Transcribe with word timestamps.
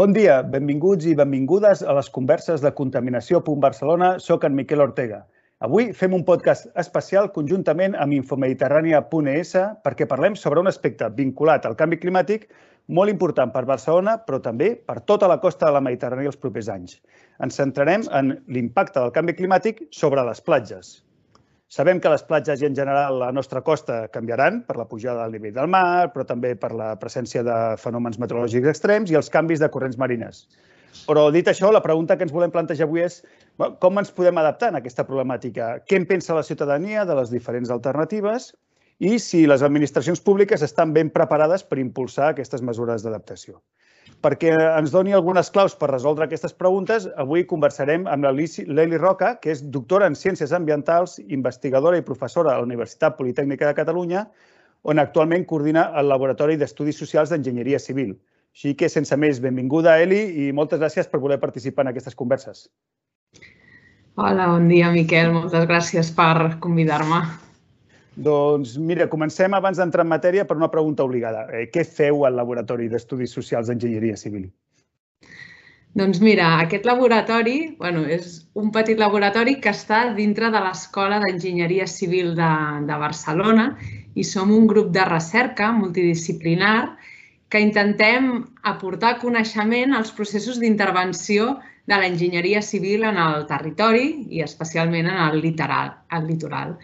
Bon 0.00 0.14
dia, 0.16 0.38
benvinguts 0.40 1.04
i 1.04 1.12
benvingudes 1.12 1.82
a 1.84 1.92
les 1.92 2.06
converses 2.08 2.62
de 2.64 2.70
Contaminació.Barcelona. 2.72 4.06
Soc 4.26 4.46
en 4.48 4.54
Miquel 4.56 4.80
Ortega. 4.80 5.18
Avui 5.66 5.90
fem 5.98 6.14
un 6.16 6.22
podcast 6.24 6.70
especial 6.82 7.28
conjuntament 7.34 7.98
amb 8.04 8.16
Infomediterrània.es 8.16 9.52
perquè 9.84 10.06
parlem 10.08 10.38
sobre 10.40 10.64
un 10.64 10.72
aspecte 10.72 11.10
vinculat 11.18 11.68
al 11.68 11.76
canvi 11.82 12.00
climàtic 12.00 12.48
molt 12.88 13.12
important 13.12 13.52
per 13.52 13.66
Barcelona, 13.68 14.16
però 14.24 14.40
també 14.40 14.70
per 14.88 15.02
tota 15.12 15.28
la 15.28 15.36
costa 15.44 15.68
de 15.68 15.76
la 15.76 15.84
Mediterrània 15.84 16.32
els 16.32 16.40
propers 16.46 16.72
anys. 16.78 16.96
Ens 17.44 17.60
centrarem 17.60 18.08
en 18.08 18.38
l'impacte 18.48 19.02
del 19.02 19.12
canvi 19.20 19.36
climàtic 19.36 19.84
sobre 19.92 20.24
les 20.24 20.40
platges. 20.40 20.96
Sabem 21.70 22.00
que 22.02 22.10
les 22.10 22.24
platges 22.26 22.62
i 22.64 22.66
en 22.66 22.74
general 22.74 23.20
la 23.20 23.28
nostra 23.30 23.60
costa 23.62 24.00
canviaran 24.10 24.56
per 24.66 24.74
la 24.74 24.88
pujada 24.90 25.22
del 25.22 25.36
nivell 25.36 25.52
del 25.54 25.68
mar, 25.70 26.08
però 26.10 26.24
també 26.26 26.56
per 26.58 26.72
la 26.74 26.88
presència 26.98 27.44
de 27.46 27.58
fenòmens 27.78 28.18
meteorològics 28.18 28.72
extrems 28.72 29.12
i 29.12 29.18
els 29.20 29.30
canvis 29.30 29.62
de 29.62 29.68
corrents 29.70 30.00
marines. 30.02 30.40
Però 31.06 31.28
dit 31.30 31.46
això, 31.46 31.70
la 31.70 31.82
pregunta 31.84 32.16
que 32.18 32.26
ens 32.26 32.34
volem 32.34 32.50
plantejar 32.50 32.88
avui 32.88 33.04
és 33.04 33.20
com 33.78 34.02
ens 34.02 34.10
podem 34.16 34.42
adaptar 34.42 34.72
a 34.72 34.80
aquesta 34.80 35.06
problemàtica? 35.06 35.76
Què 35.86 36.00
en 36.00 36.08
pensa 36.10 36.34
la 36.34 36.42
ciutadania 36.42 37.06
de 37.06 37.14
les 37.20 37.30
diferents 37.30 37.70
alternatives 37.70 38.50
i 38.98 39.20
si 39.22 39.44
les 39.46 39.62
administracions 39.62 40.18
públiques 40.26 40.66
estan 40.66 40.90
ben 40.96 41.14
preparades 41.14 41.62
per 41.62 41.78
impulsar 41.78 42.32
aquestes 42.32 42.66
mesures 42.66 43.06
d'adaptació? 43.06 43.62
Perquè 44.20 44.50
ens 44.52 44.92
doni 44.92 45.14
algunes 45.16 45.48
claus 45.48 45.72
per 45.80 45.88
resoldre 45.88 46.26
aquestes 46.26 46.52
preguntes, 46.52 47.06
avui 47.16 47.46
conversarem 47.48 48.04
amb 48.04 48.26
Leli 48.28 48.98
Roca, 49.00 49.30
que 49.40 49.54
és 49.54 49.62
doctora 49.76 50.10
en 50.10 50.16
Ciències 50.18 50.52
Ambientals, 50.52 51.16
investigadora 51.28 51.96
i 51.96 52.04
professora 52.04 52.52
a 52.52 52.58
la 52.60 52.66
Universitat 52.68 53.16
Politècnica 53.16 53.70
de 53.70 53.78
Catalunya, 53.78 54.26
on 54.84 55.00
actualment 55.00 55.46
coordina 55.48 55.88
el 55.96 56.12
Laboratori 56.12 56.58
d'Estudis 56.60 57.00
Socials 57.00 57.32
d'Enginyeria 57.32 57.80
Civil. 57.80 58.14
Així 58.52 58.74
que, 58.76 58.88
sense 58.92 59.16
més, 59.16 59.40
benvinguda, 59.40 59.96
Eli, 60.04 60.20
i 60.44 60.52
moltes 60.52 60.80
gràcies 60.82 61.08
per 61.08 61.20
voler 61.22 61.40
participar 61.40 61.86
en 61.86 61.94
aquestes 61.94 62.16
converses. 62.18 62.66
Hola, 64.20 64.50
bon 64.52 64.68
dia, 64.68 64.90
Miquel. 64.92 65.32
Moltes 65.32 65.64
gràcies 65.70 66.12
per 66.12 66.58
convidar-me. 66.60 67.22
Doncs 68.20 68.74
mira, 68.76 69.06
comencem 69.08 69.54
abans 69.56 69.78
d'entrar 69.80 70.04
en 70.04 70.10
matèria 70.12 70.44
per 70.44 70.56
una 70.58 70.68
pregunta 70.72 71.04
obligada. 71.06 71.46
Eh, 71.56 71.68
què 71.72 71.86
feu 71.88 72.26
al 72.28 72.36
Laboratori 72.36 72.90
d'Estudis 72.92 73.32
Socials 73.32 73.70
d'Enginyeria 73.70 74.18
Civil? 74.20 74.50
Doncs 75.96 76.20
mira, 76.22 76.50
aquest 76.62 76.84
laboratori 76.86 77.74
bueno, 77.78 78.04
és 78.06 78.44
un 78.54 78.68
petit 78.74 79.00
laboratori 79.00 79.56
que 79.64 79.72
està 79.72 80.02
dintre 80.14 80.52
de 80.54 80.60
l'Escola 80.62 81.18
d'Enginyeria 81.24 81.88
Civil 81.90 82.36
de, 82.36 82.50
de 82.86 83.00
Barcelona 83.00 83.72
i 84.14 84.26
som 84.26 84.52
un 84.54 84.68
grup 84.70 84.92
de 84.94 85.06
recerca 85.08 85.72
multidisciplinar 85.72 86.76
que 87.50 87.58
intentem 87.64 88.30
aportar 88.62 89.16
coneixement 89.18 89.96
als 89.96 90.12
processos 90.14 90.60
d'intervenció 90.62 91.56
de 91.90 91.98
l'enginyeria 91.98 92.60
civil 92.62 93.02
en 93.08 93.16
el 93.18 93.46
territori 93.48 94.26
i 94.30 94.44
especialment 94.44 95.08
en 95.10 95.18
el 95.24 95.40
litoral. 95.42 95.96
El 96.14 96.28
litoral 96.28 96.76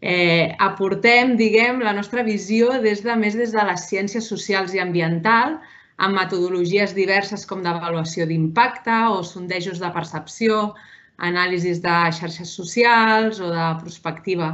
eh, 0.00 0.54
aportem, 0.58 1.36
diguem, 1.36 1.80
la 1.80 1.94
nostra 1.96 2.22
visió 2.22 2.80
des 2.82 3.02
de 3.04 3.16
més 3.16 3.36
des 3.38 3.52
de 3.52 3.64
les 3.64 3.88
ciències 3.90 4.28
socials 4.28 4.74
i 4.74 4.82
ambiental, 4.82 5.58
amb 5.96 6.18
metodologies 6.18 6.92
diverses 6.94 7.46
com 7.48 7.62
d'avaluació 7.64 8.26
d'impacte 8.28 8.96
o 9.12 9.22
sondejos 9.24 9.80
de 9.80 9.90
percepció, 9.92 10.74
anàlisis 11.16 11.80
de 11.80 11.94
xarxes 12.12 12.52
socials 12.52 13.40
o 13.40 13.48
de 13.48 13.68
prospectiva, 13.80 14.50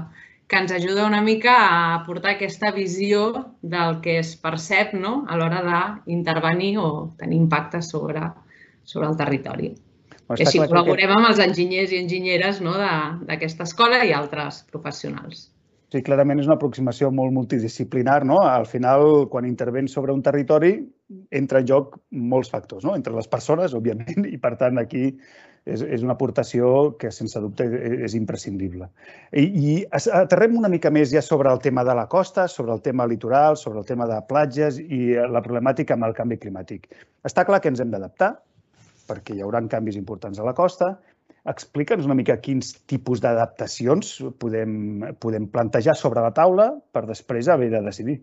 que 0.46 0.60
ens 0.60 0.72
ajuda 0.72 1.06
una 1.06 1.22
mica 1.22 1.54
a 1.58 1.94
aportar 1.94 2.36
aquesta 2.36 2.70
visió 2.70 3.52
del 3.62 4.00
que 4.04 4.18
es 4.20 4.36
percep 4.36 4.92
no? 4.94 5.24
a 5.28 5.38
l'hora 5.40 5.62
d'intervenir 6.06 6.76
o 6.78 6.88
tenir 7.18 7.40
impacte 7.40 7.82
sobre, 7.82 8.28
sobre 8.84 9.08
el 9.08 9.16
territori. 9.16 9.72
I 10.38 10.46
així 10.46 10.60
col·laborem 10.62 11.12
amb 11.16 11.30
els 11.30 11.40
enginyers 11.44 11.92
i 11.92 12.02
enginyeres 12.02 12.60
no, 12.64 12.76
d'aquesta 13.28 13.66
escola 13.68 14.02
i 14.08 14.14
altres 14.16 14.62
professionals. 14.72 15.48
Sí, 15.92 16.00
clarament 16.00 16.40
és 16.40 16.46
una 16.48 16.56
aproximació 16.56 17.10
molt 17.12 17.34
multidisciplinar. 17.36 18.22
No? 18.24 18.38
Al 18.48 18.64
final, 18.64 19.26
quan 19.28 19.44
intervens 19.44 19.92
sobre 19.92 20.14
un 20.16 20.22
territori, 20.24 20.78
entra 21.30 21.60
en 21.60 21.68
joc 21.68 21.98
molts 22.32 22.48
factors, 22.52 22.86
no? 22.88 22.94
entre 22.96 23.12
les 23.12 23.28
persones, 23.28 23.74
òbviament, 23.76 24.24
i 24.24 24.38
per 24.40 24.54
tant 24.60 24.80
aquí 24.80 25.10
és, 25.12 25.82
és 25.82 26.00
una 26.00 26.14
aportació 26.16 26.94
que 26.98 27.10
sense 27.12 27.40
dubte 27.44 27.66
és 28.06 28.16
imprescindible. 28.16 28.88
I, 29.36 29.44
I 29.44 29.74
aterrem 29.92 30.56
una 30.58 30.70
mica 30.72 30.90
més 30.90 31.12
ja 31.12 31.20
sobre 31.20 31.52
el 31.52 31.60
tema 31.60 31.84
de 31.84 31.98
la 31.98 32.06
costa, 32.08 32.46
sobre 32.48 32.72
el 32.72 32.80
tema 32.80 33.06
litoral, 33.06 33.60
sobre 33.60 33.82
el 33.84 33.86
tema 33.86 34.08
de 34.08 34.16
platges 34.30 34.80
i 34.80 35.12
la 35.12 35.44
problemàtica 35.44 35.98
amb 35.98 36.08
el 36.08 36.16
canvi 36.16 36.40
climàtic. 36.40 36.88
Està 37.28 37.44
clar 37.44 37.60
que 37.60 37.68
ens 37.68 37.84
hem 37.84 37.92
d'adaptar, 37.92 38.32
perquè 39.08 39.36
hi 39.36 39.42
haurà 39.44 39.62
canvis 39.70 39.98
importants 40.00 40.38
a 40.38 40.46
la 40.46 40.54
costa. 40.56 40.94
Explica'ns 41.48 42.06
una 42.06 42.14
mica 42.14 42.38
quins 42.38 42.74
tipus 42.86 43.22
d'adaptacions 43.22 44.14
podem, 44.38 45.02
podem 45.18 45.48
plantejar 45.50 45.96
sobre 45.98 46.22
la 46.22 46.30
taula 46.34 46.68
per 46.94 47.06
després 47.08 47.50
haver 47.50 47.72
de 47.72 47.82
decidir. 47.82 48.20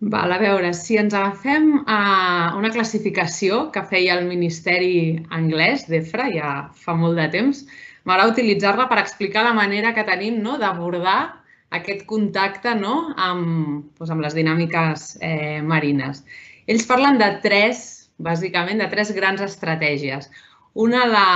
Val, 0.00 0.32
a 0.32 0.38
veure, 0.40 0.72
si 0.76 0.98
ens 1.00 1.14
agafem 1.16 1.84
a 1.88 2.52
una 2.58 2.70
classificació 2.72 3.68
que 3.72 3.84
feia 3.88 4.18
el 4.18 4.26
Ministeri 4.28 5.22
anglès 5.32 5.86
d'EFRA 5.88 6.26
ja 6.34 6.50
fa 6.76 6.96
molt 6.98 7.16
de 7.20 7.28
temps, 7.32 7.62
m'agrada 8.04 8.34
utilitzar-la 8.34 8.88
per 8.90 8.98
explicar 9.00 9.44
la 9.46 9.54
manera 9.56 9.94
que 9.96 10.04
tenim 10.04 10.42
no, 10.44 10.58
d'abordar 10.60 11.40
aquest 11.78 12.04
contacte 12.10 12.74
no, 12.76 13.14
amb, 13.16 13.84
doncs, 13.98 14.10
amb 14.10 14.24
les 14.24 14.36
dinàmiques 14.36 15.06
eh, 15.24 15.60
marines. 15.62 16.24
Ells 16.66 16.84
parlen 16.88 17.18
de 17.20 17.30
tres 17.44 18.03
bàsicament 18.18 18.80
de 18.82 18.88
tres 18.92 19.12
grans 19.16 19.42
estratègies. 19.44 20.30
Una, 20.74 21.04
la, 21.06 21.28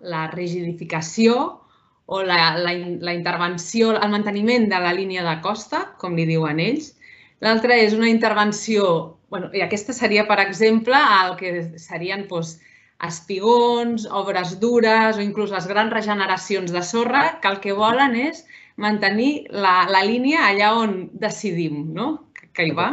la 0.00 0.26
rigidificació 0.32 1.36
o 2.06 2.22
la, 2.22 2.56
la, 2.60 2.72
la 3.00 3.14
intervenció, 3.14 3.94
el 3.96 4.12
manteniment 4.12 4.68
de 4.68 4.80
la 4.80 4.92
línia 4.92 5.24
de 5.24 5.38
costa, 5.44 5.84
com 6.00 6.16
li 6.16 6.26
diuen 6.28 6.60
ells. 6.60 6.92
L'altra 7.44 7.76
és 7.76 7.96
una 7.96 8.08
intervenció, 8.08 8.86
bueno, 9.32 9.50
i 9.56 9.64
aquesta 9.64 9.92
seria, 9.96 10.26
per 10.28 10.38
exemple, 10.40 10.96
el 10.96 11.36
que 11.40 11.54
serien 11.80 12.28
doncs, 12.28 12.58
espigons, 13.04 14.04
obres 14.06 14.54
dures 14.60 15.18
o 15.18 15.22
inclús 15.24 15.50
les 15.52 15.66
grans 15.68 15.92
regeneracions 15.92 16.72
de 16.72 16.82
sorra, 16.82 17.24
que 17.42 17.50
el 17.50 17.58
que 17.60 17.74
volen 17.76 18.14
és 18.16 18.44
mantenir 18.80 19.46
la, 19.50 19.84
la 19.90 20.02
línia 20.06 20.46
allà 20.48 20.72
on 20.78 20.94
decidim 21.12 21.92
no? 21.94 22.30
que 22.54 22.68
hi 22.68 22.72
va. 22.76 22.88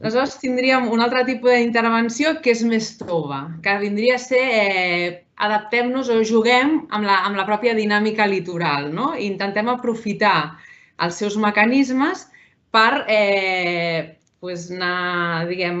Aleshores, 0.00 0.36
tindríem 0.42 0.88
un 0.92 1.00
altre 1.00 1.24
tipus 1.28 1.54
d'intervenció 1.54 2.34
que 2.44 2.52
és 2.52 2.62
més 2.68 2.92
tova, 3.00 3.46
que 3.64 3.76
vindria 3.80 4.16
a 4.16 4.22
ser 4.22 4.42
eh, 4.44 5.08
adaptem-nos 5.36 6.10
o 6.12 6.20
juguem 6.24 6.82
amb 6.90 7.08
la, 7.08 7.22
amb 7.28 7.38
la 7.38 7.46
pròpia 7.48 7.74
dinàmica 7.76 8.26
litoral. 8.28 8.90
No? 8.92 9.14
I 9.16 9.28
intentem 9.30 9.68
aprofitar 9.72 10.56
els 11.04 11.16
seus 11.20 11.36
mecanismes 11.40 12.26
per 12.72 13.04
eh, 13.08 14.16
pues 14.40 14.68
anar, 14.72 15.46
diguem, 15.48 15.80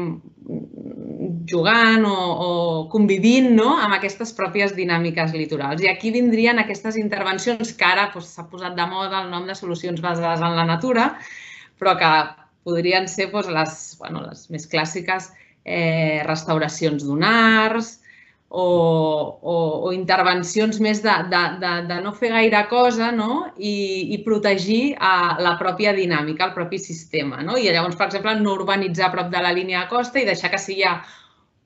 jugant 1.46 2.04
o, 2.08 2.14
o 2.16 2.50
convivint 2.92 3.52
no? 3.54 3.76
amb 3.78 3.96
aquestes 3.96 4.32
pròpies 4.36 4.74
dinàmiques 4.76 5.34
litorals. 5.36 5.84
I 5.84 5.90
aquí 5.92 6.10
vindrien 6.14 6.58
aquestes 6.58 6.98
intervencions 7.00 7.74
que 7.76 7.86
ara 7.86 8.08
s'ha 8.08 8.14
pues, 8.16 8.32
posat 8.50 8.74
de 8.78 8.88
moda 8.90 9.22
el 9.22 9.30
nom 9.30 9.46
de 9.46 9.54
solucions 9.54 10.02
basades 10.02 10.42
en 10.42 10.56
la 10.58 10.66
natura, 10.66 11.12
però 11.78 11.94
que 12.00 12.10
podrien 12.66 13.06
ser 13.10 13.30
doncs, 13.32 13.52
les, 13.52 13.76
bueno, 14.00 14.24
les 14.26 14.48
més 14.50 14.66
clàssiques 14.70 15.30
eh, 15.64 16.22
restauracions 16.26 17.06
dunars 17.06 17.96
o, 18.48 18.66
o, 19.42 19.54
o 19.88 19.92
intervencions 19.92 20.78
més 20.80 21.02
de, 21.02 21.14
de, 21.32 21.42
de, 21.62 21.72
de 21.88 21.98
no 22.04 22.12
fer 22.14 22.30
gaire 22.34 22.62
cosa 22.70 23.10
no? 23.14 23.46
I, 23.58 23.74
i 24.14 24.20
protegir 24.26 24.82
eh, 24.94 25.32
la 25.42 25.56
pròpia 25.60 25.94
dinàmica, 25.96 26.50
el 26.50 26.56
propi 26.56 26.78
sistema. 26.82 27.42
No? 27.42 27.58
I 27.58 27.70
llavors, 27.70 27.98
per 27.98 28.08
exemple, 28.10 28.36
no 28.40 28.54
urbanitzar 28.54 29.10
a 29.10 29.14
prop 29.14 29.30
de 29.34 29.42
la 29.42 29.54
línia 29.54 29.84
de 29.84 29.92
costa 29.92 30.22
i 30.22 30.28
deixar 30.28 30.52
que 30.54 30.62
si 30.62 30.78
hi 30.78 30.86
ha 30.86 31.00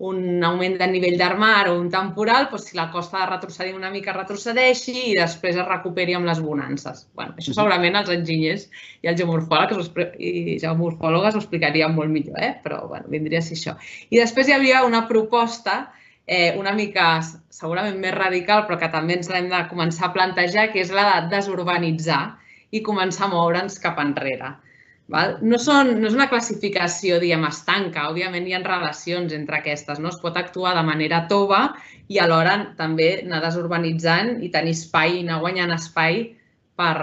un 0.00 0.44
augment 0.48 0.78
de 0.80 0.86
nivell 0.88 1.18
del 1.20 1.34
mar 1.36 1.68
o 1.68 1.74
un 1.76 1.90
temporal, 1.92 2.46
doncs 2.48 2.70
si 2.70 2.76
la 2.78 2.88
costa 2.92 3.18
de 3.20 3.26
retrocedir 3.28 3.74
una 3.76 3.90
mica, 3.92 4.14
retrocedeixi 4.16 4.94
i 5.10 5.16
després 5.18 5.58
es 5.60 5.68
recuperi 5.68 6.16
amb 6.16 6.28
les 6.30 6.40
bonances. 6.40 7.04
Bueno, 7.12 7.36
això 7.36 7.52
segurament 7.52 7.98
els 8.00 8.08
enginyers 8.14 8.64
i 9.04 9.10
els 9.12 9.20
geomorfòlegs, 9.20 9.92
i 10.16 10.56
geomorfòlogues 10.62 11.36
ho 11.36 11.42
explicarien 11.44 11.92
molt 11.96 12.12
millor, 12.14 12.40
eh? 12.40 12.54
però 12.64 12.86
bueno, 12.88 13.12
vindria 13.12 13.42
a 13.44 13.44
ser 13.44 13.58
això. 13.58 13.76
I 14.08 14.22
després 14.22 14.48
hi 14.48 14.56
havia 14.56 14.86
una 14.88 15.04
proposta 15.10 15.82
eh, 16.24 16.54
una 16.56 16.72
mica 16.72 17.10
segurament 17.52 18.00
més 18.00 18.16
radical, 18.16 18.64
però 18.66 18.80
que 18.80 18.88
també 18.92 19.18
ens 19.18 19.28
l'hem 19.28 19.48
de 19.52 19.60
començar 19.68 20.08
a 20.08 20.14
plantejar, 20.16 20.68
que 20.72 20.80
és 20.84 20.92
la 20.94 21.06
de 21.10 21.36
desurbanitzar 21.36 22.22
i 22.70 22.80
començar 22.86 23.26
a 23.26 23.32
moure'ns 23.34 23.80
cap 23.82 23.98
enrere. 23.98 24.54
Val? 25.10 25.36
No, 25.42 25.58
són, 25.58 25.96
no 25.98 26.06
és 26.08 26.14
una 26.14 26.28
classificació, 26.30 27.18
diguem, 27.22 27.44
estanca. 27.48 28.06
Òbviament 28.12 28.46
hi 28.46 28.54
ha 28.54 28.62
relacions 28.62 29.34
entre 29.34 29.58
aquestes. 29.58 29.98
No? 29.98 30.12
Es 30.14 30.20
pot 30.22 30.38
actuar 30.38 30.76
de 30.78 30.84
manera 30.86 31.24
tova 31.30 31.64
i 32.10 32.20
alhora 32.22 32.56
també 32.78 33.10
anar 33.24 33.42
desurbanitzant 33.44 34.38
i 34.46 34.50
tenir 34.54 34.76
espai, 34.78 35.20
anar 35.24 35.40
guanyant 35.42 35.74
espai 35.74 36.22
per, 36.78 36.96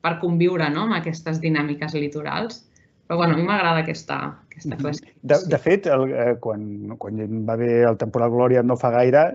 per 0.00 0.16
conviure 0.24 0.68
no? 0.72 0.86
amb 0.88 0.98
aquestes 1.00 1.40
dinàmiques 1.44 1.96
litorals. 1.98 2.64
Però 3.06 3.18
bueno, 3.20 3.36
a 3.36 3.40
mi 3.40 3.44
m'agrada 3.44 3.82
aquesta, 3.84 4.18
aquesta 4.48 4.78
classificació. 4.78 5.18
De, 5.20 5.40
de 5.52 5.60
fet, 5.60 5.88
el, 5.92 6.08
eh, 6.16 6.34
quan, 6.40 6.62
quan 7.02 7.20
va 7.48 7.58
haver 7.58 7.82
el 7.90 7.98
temporal 8.00 8.32
Glòria 8.32 8.62
no 8.64 8.78
fa 8.80 8.94
gaire, 8.94 9.26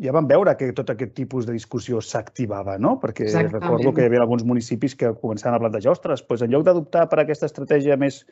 ja 0.00 0.12
vam 0.16 0.28
veure 0.28 0.54
que 0.56 0.70
tot 0.76 0.90
aquest 0.92 1.12
tipus 1.16 1.46
de 1.48 1.54
discussió 1.56 2.00
s'activava, 2.00 2.78
no? 2.80 2.94
Perquè 3.02 3.26
Exactament. 3.26 3.58
recordo 3.58 3.92
que 3.92 4.04
hi 4.04 4.08
havia 4.08 4.22
alguns 4.24 4.46
municipis 4.48 4.96
que 4.96 5.12
començaven 5.12 5.58
a 5.58 5.62
plantejar, 5.62 5.92
ostres, 5.92 6.22
doncs 6.26 6.46
en 6.46 6.54
lloc 6.54 6.64
d'adoptar 6.64 7.08
per 7.10 7.20
aquesta 7.20 7.50
estratègia 7.50 7.98
més 8.00 8.22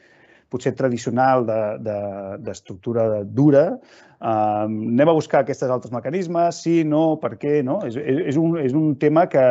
potser 0.49 0.73
tradicional 0.73 1.45
d'estructura 1.45 3.05
de, 3.11 3.19
de 3.21 3.35
dura, 3.37 3.65
eh, 3.77 4.31
anem 4.65 5.13
a 5.13 5.17
buscar 5.19 5.43
aquests 5.45 5.69
altres 5.69 5.93
mecanismes, 5.93 6.63
sí, 6.65 6.81
no, 6.89 7.19
per 7.21 7.35
què, 7.37 7.61
no? 7.65 7.83
És, 7.85 8.01
és, 8.01 8.41
un, 8.41 8.57
és 8.63 8.73
un 8.73 8.95
tema 8.97 9.27
que, 9.29 9.45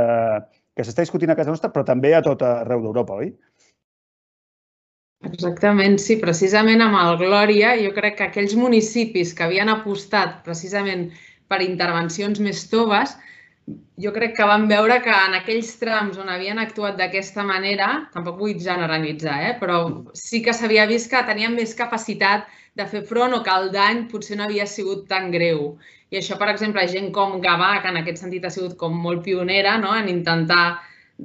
que 0.74 0.88
s'està 0.88 1.06
discutint 1.06 1.30
a 1.30 1.38
casa 1.38 1.54
nostra, 1.54 1.70
però 1.70 1.86
també 1.86 2.16
a 2.18 2.24
tot 2.26 2.42
arreu 2.42 2.82
d'Europa, 2.82 3.22
oi? 3.22 3.32
Exactament, 5.28 5.98
sí. 6.02 6.18
Precisament 6.22 6.82
amb 6.82 6.98
el 6.98 7.16
Glòria, 7.22 7.76
jo 7.82 7.94
crec 7.94 8.20
que 8.20 8.28
aquells 8.28 8.54
municipis 8.58 9.34
que 9.38 9.46
havien 9.46 9.70
apostat 9.70 10.44
precisament 10.46 11.10
per 11.48 11.64
intervencions 11.66 12.40
més 12.44 12.66
toves, 12.72 13.16
jo 14.00 14.14
crec 14.16 14.36
que 14.38 14.46
vam 14.48 14.68
veure 14.70 15.00
que 15.04 15.12
en 15.12 15.36
aquells 15.36 15.74
trams 15.82 16.20
on 16.22 16.30
havien 16.32 16.60
actuat 16.62 16.96
d'aquesta 17.00 17.44
manera, 17.44 17.88
tampoc 18.14 18.38
vull 18.40 18.56
generalitzar, 18.64 19.38
eh? 19.50 19.54
però 19.60 19.80
sí 20.16 20.42
que 20.46 20.54
s'havia 20.56 20.86
vist 20.88 21.12
que 21.12 21.24
tenien 21.28 21.56
més 21.58 21.76
capacitat 21.76 22.48
de 22.80 22.86
fer 22.88 23.04
front 23.10 23.36
o 23.36 23.42
que 23.44 23.56
el 23.60 23.72
dany 23.74 24.06
potser 24.12 24.38
no 24.38 24.46
havia 24.46 24.68
sigut 24.70 25.08
tan 25.12 25.32
greu. 25.34 25.74
I 26.14 26.22
això, 26.22 26.38
per 26.40 26.48
exemple, 26.54 26.86
gent 26.88 27.10
com 27.16 27.42
Gavà, 27.44 27.74
que 27.82 27.92
en 27.92 28.00
aquest 28.00 28.22
sentit 28.24 28.46
ha 28.48 28.54
sigut 28.54 28.78
com 28.80 28.96
molt 28.96 29.26
pionera 29.26 29.76
no? 29.82 29.92
en 29.98 30.08
intentar 30.14 30.78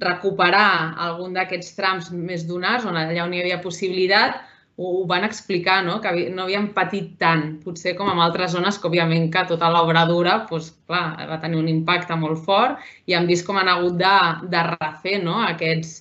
recuperar 0.03 0.97
algun 1.07 1.37
d'aquests 1.37 1.77
trams 1.77 2.11
més 2.11 2.47
donars, 2.49 2.89
on 2.89 2.97
allà 2.97 3.23
on 3.27 3.35
hi 3.37 3.43
havia 3.45 3.61
possibilitat, 3.63 4.41
ho 4.77 5.05
van 5.07 5.25
explicar, 5.25 5.83
no? 5.85 5.99
que 6.01 6.13
no 6.33 6.47
havien 6.47 6.69
patit 6.77 7.13
tant, 7.21 7.45
potser 7.65 7.95
com 7.99 8.09
en 8.13 8.21
altres 8.25 8.55
zones 8.57 8.79
que, 8.79 8.89
òbviament, 8.89 9.29
que 9.33 9.45
tota 9.51 9.69
l'obra 9.73 10.05
dura 10.09 10.39
doncs, 10.49 10.71
clar, 10.89 11.05
va 11.29 11.41
tenir 11.43 11.61
un 11.61 11.69
impacte 11.73 12.17
molt 12.17 12.41
fort 12.47 12.81
i 13.07 13.17
han 13.19 13.29
vist 13.29 13.47
com 13.47 13.61
han 13.61 13.69
hagut 13.69 13.99
de, 14.01 14.15
de 14.55 14.65
refer 14.71 15.19
no? 15.25 15.37
aquests, 15.51 16.01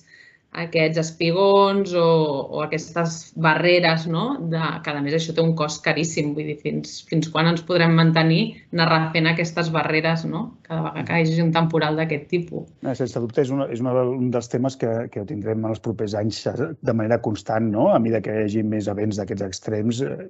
aquests 0.52 1.00
espigons 1.00 1.94
o, 1.96 2.04
o 2.52 2.60
aquestes 2.60 3.32
barreres, 3.40 4.04
no? 4.10 4.24
de, 4.52 4.60
que 4.84 4.92
a 4.92 5.00
més 5.00 5.16
això 5.16 5.32
té 5.32 5.40
un 5.40 5.54
cost 5.56 5.80
caríssim, 5.84 6.34
vull 6.36 6.50
dir, 6.50 6.58
fins, 6.60 6.98
fins 7.08 7.30
quan 7.32 7.48
ens 7.48 7.64
podrem 7.64 7.96
mantenir 7.96 8.42
anar 8.74 8.90
refent 8.90 9.30
aquestes 9.30 9.72
barreres 9.72 10.26
no? 10.28 10.44
cada 10.68 10.84
vegada 10.90 11.06
que 11.08 11.22
hi 11.22 11.24
hagi 11.24 11.46
un 11.46 11.54
temporal 11.56 11.96
d'aquest 11.96 12.28
tipus. 12.28 12.68
No, 12.84 12.94
sense 12.98 13.24
dubte, 13.24 13.46
és, 13.46 13.52
una, 13.54 13.70
és 13.72 13.80
una, 13.80 13.96
un 14.04 14.28
dels 14.34 14.52
temes 14.52 14.76
que, 14.76 14.92
que 15.12 15.24
tindrem 15.28 15.64
en 15.64 15.72
els 15.72 15.80
propers 15.80 16.16
anys 16.20 16.44
de 16.44 16.96
manera 16.96 17.22
constant, 17.24 17.72
no? 17.72 17.88
a 17.94 18.00
mesura 18.02 18.20
que 18.24 18.36
hi 18.36 18.46
hagi 18.46 18.66
més 18.66 18.92
events 18.92 19.20
d'aquests 19.20 19.48
extrems, 19.48 20.04
eh, 20.04 20.28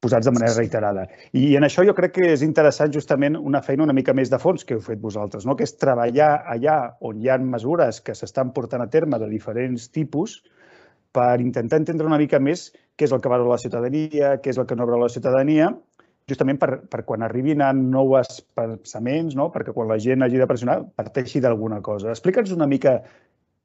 posats 0.00 0.26
de 0.26 0.32
manera 0.32 0.54
reiterada. 0.56 1.04
I 1.36 1.56
en 1.58 1.66
això 1.66 1.84
jo 1.84 1.94
crec 1.96 2.14
que 2.16 2.30
és 2.32 2.44
interessant 2.46 2.92
justament 2.92 3.36
una 3.36 3.60
feina 3.62 3.84
una 3.84 3.96
mica 3.96 4.14
més 4.16 4.32
de 4.32 4.38
fons 4.40 4.64
que 4.64 4.78
heu 4.78 4.84
fet 4.84 5.00
vosaltres, 5.02 5.44
no? 5.46 5.56
que 5.56 5.66
és 5.68 5.76
treballar 5.76 6.30
allà 6.54 6.78
on 7.04 7.20
hi 7.20 7.28
ha 7.28 7.36
mesures 7.38 8.00
que 8.00 8.16
s'estan 8.16 8.54
portant 8.56 8.82
a 8.84 8.88
terme 8.88 9.20
de 9.20 9.28
diferents 9.28 9.90
tipus 9.92 10.40
per 11.12 11.40
intentar 11.42 11.80
entendre 11.82 12.08
una 12.08 12.18
mica 12.20 12.40
més 12.40 12.70
què 12.96 13.08
és 13.08 13.12
el 13.12 13.20
que 13.20 13.32
valora 13.32 13.56
la 13.56 13.60
ciutadania, 13.60 14.36
què 14.40 14.52
és 14.52 14.58
el 14.60 14.66
que 14.68 14.76
no 14.76 14.86
valora 14.88 15.08
la 15.08 15.12
ciutadania, 15.12 15.70
justament 16.30 16.60
per, 16.60 16.70
per 16.88 17.02
quan 17.08 17.24
arribin 17.26 17.62
a 17.64 17.72
nous 17.76 18.40
pensaments, 18.56 19.36
no? 19.36 19.50
perquè 19.52 19.74
quan 19.76 19.88
la 19.90 19.98
gent 20.00 20.24
hagi 20.24 20.40
de 20.40 20.48
pressionar 20.48 20.82
parteixi 20.96 21.42
d'alguna 21.44 21.80
cosa. 21.84 22.12
Explica'ns 22.14 22.54
una 22.56 22.68
mica 22.70 23.00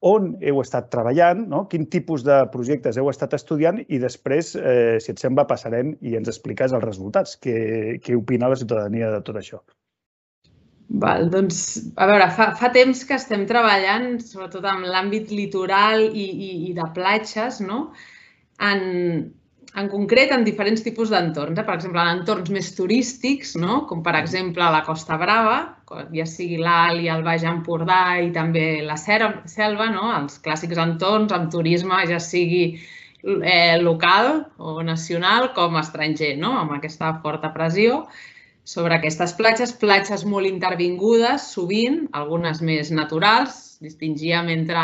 on 0.06 0.34
heu 0.46 0.60
estat 0.62 0.92
treballant, 0.94 1.48
no? 1.50 1.63
quin 1.72 1.88
tipus 1.90 2.25
de 2.25 2.38
projectes 2.54 3.00
heu 3.02 3.10
estat 3.10 3.34
estudiant 3.38 3.80
i 3.88 3.98
després, 4.02 4.54
eh, 4.60 4.98
si 5.02 5.12
et 5.13 5.22
sembla, 5.22 5.48
passarem 5.50 5.96
i 6.06 6.13
ens 6.19 6.30
expliques 6.30 6.75
els 6.78 6.86
resultats. 6.86 7.34
Què, 7.42 7.56
què 8.04 8.18
opina 8.18 8.52
la 8.52 8.60
ciutadania 8.60 9.10
de 9.16 9.24
tot 9.25 9.42
això? 9.42 9.63
Val, 11.02 11.31
doncs, 11.34 11.63
a 11.98 12.06
veure, 12.06 12.28
fa, 12.38 12.52
fa 12.60 12.69
temps 12.75 13.02
que 13.10 13.18
estem 13.18 13.48
treballant, 13.50 14.19
sobretot 14.22 14.68
en 14.69 14.86
l'àmbit 14.86 15.34
litoral 15.34 16.06
i, 16.06 16.28
i, 16.30 16.52
i 16.69 16.75
de 16.78 16.86
platges, 16.94 17.57
no? 17.66 17.88
en, 18.62 18.84
en 19.75 19.89
concret 19.92 20.31
en 20.31 20.44
diferents 20.48 20.83
tipus 20.83 21.12
d'entorns. 21.12 21.57
Eh? 21.60 21.66
Per 21.68 21.75
exemple, 21.75 22.01
en 22.01 22.22
entorns 22.22 22.51
més 22.54 22.72
turístics, 22.77 23.56
no? 23.60 23.81
com 23.89 24.04
per 24.06 24.16
exemple 24.19 24.68
la 24.72 24.83
Costa 24.88 25.18
Brava, 25.19 25.57
ja 26.16 26.25
sigui 26.30 26.60
l'Alt 26.62 27.04
i 27.04 27.10
el 27.12 27.25
Baix 27.25 27.44
Empordà 27.48 28.18
i 28.24 28.31
també 28.36 28.68
la 28.88 28.98
selva, 28.98 29.89
no? 29.92 30.12
els 30.16 30.39
clàssics 30.45 30.80
entorns 30.81 31.36
amb 31.36 31.51
turisme, 31.51 32.00
ja 32.07 32.22
sigui 32.24 32.63
eh, 32.75 33.75
local 33.81 34.45
o 34.57 34.80
nacional 34.83 35.51
com 35.57 35.75
estranger, 35.81 36.36
no? 36.39 36.56
amb 36.62 36.78
aquesta 36.78 37.18
forta 37.24 37.51
pressió 37.56 38.06
sobre 38.66 38.95
aquestes 38.95 39.36
platges, 39.38 39.75
platges 39.78 40.24
molt 40.25 40.50
intervingudes, 40.50 41.51
sovint, 41.54 42.07
algunes 42.18 42.63
més 42.66 42.89
naturals, 42.95 43.75
distingíem 43.83 44.50
entre 44.50 44.81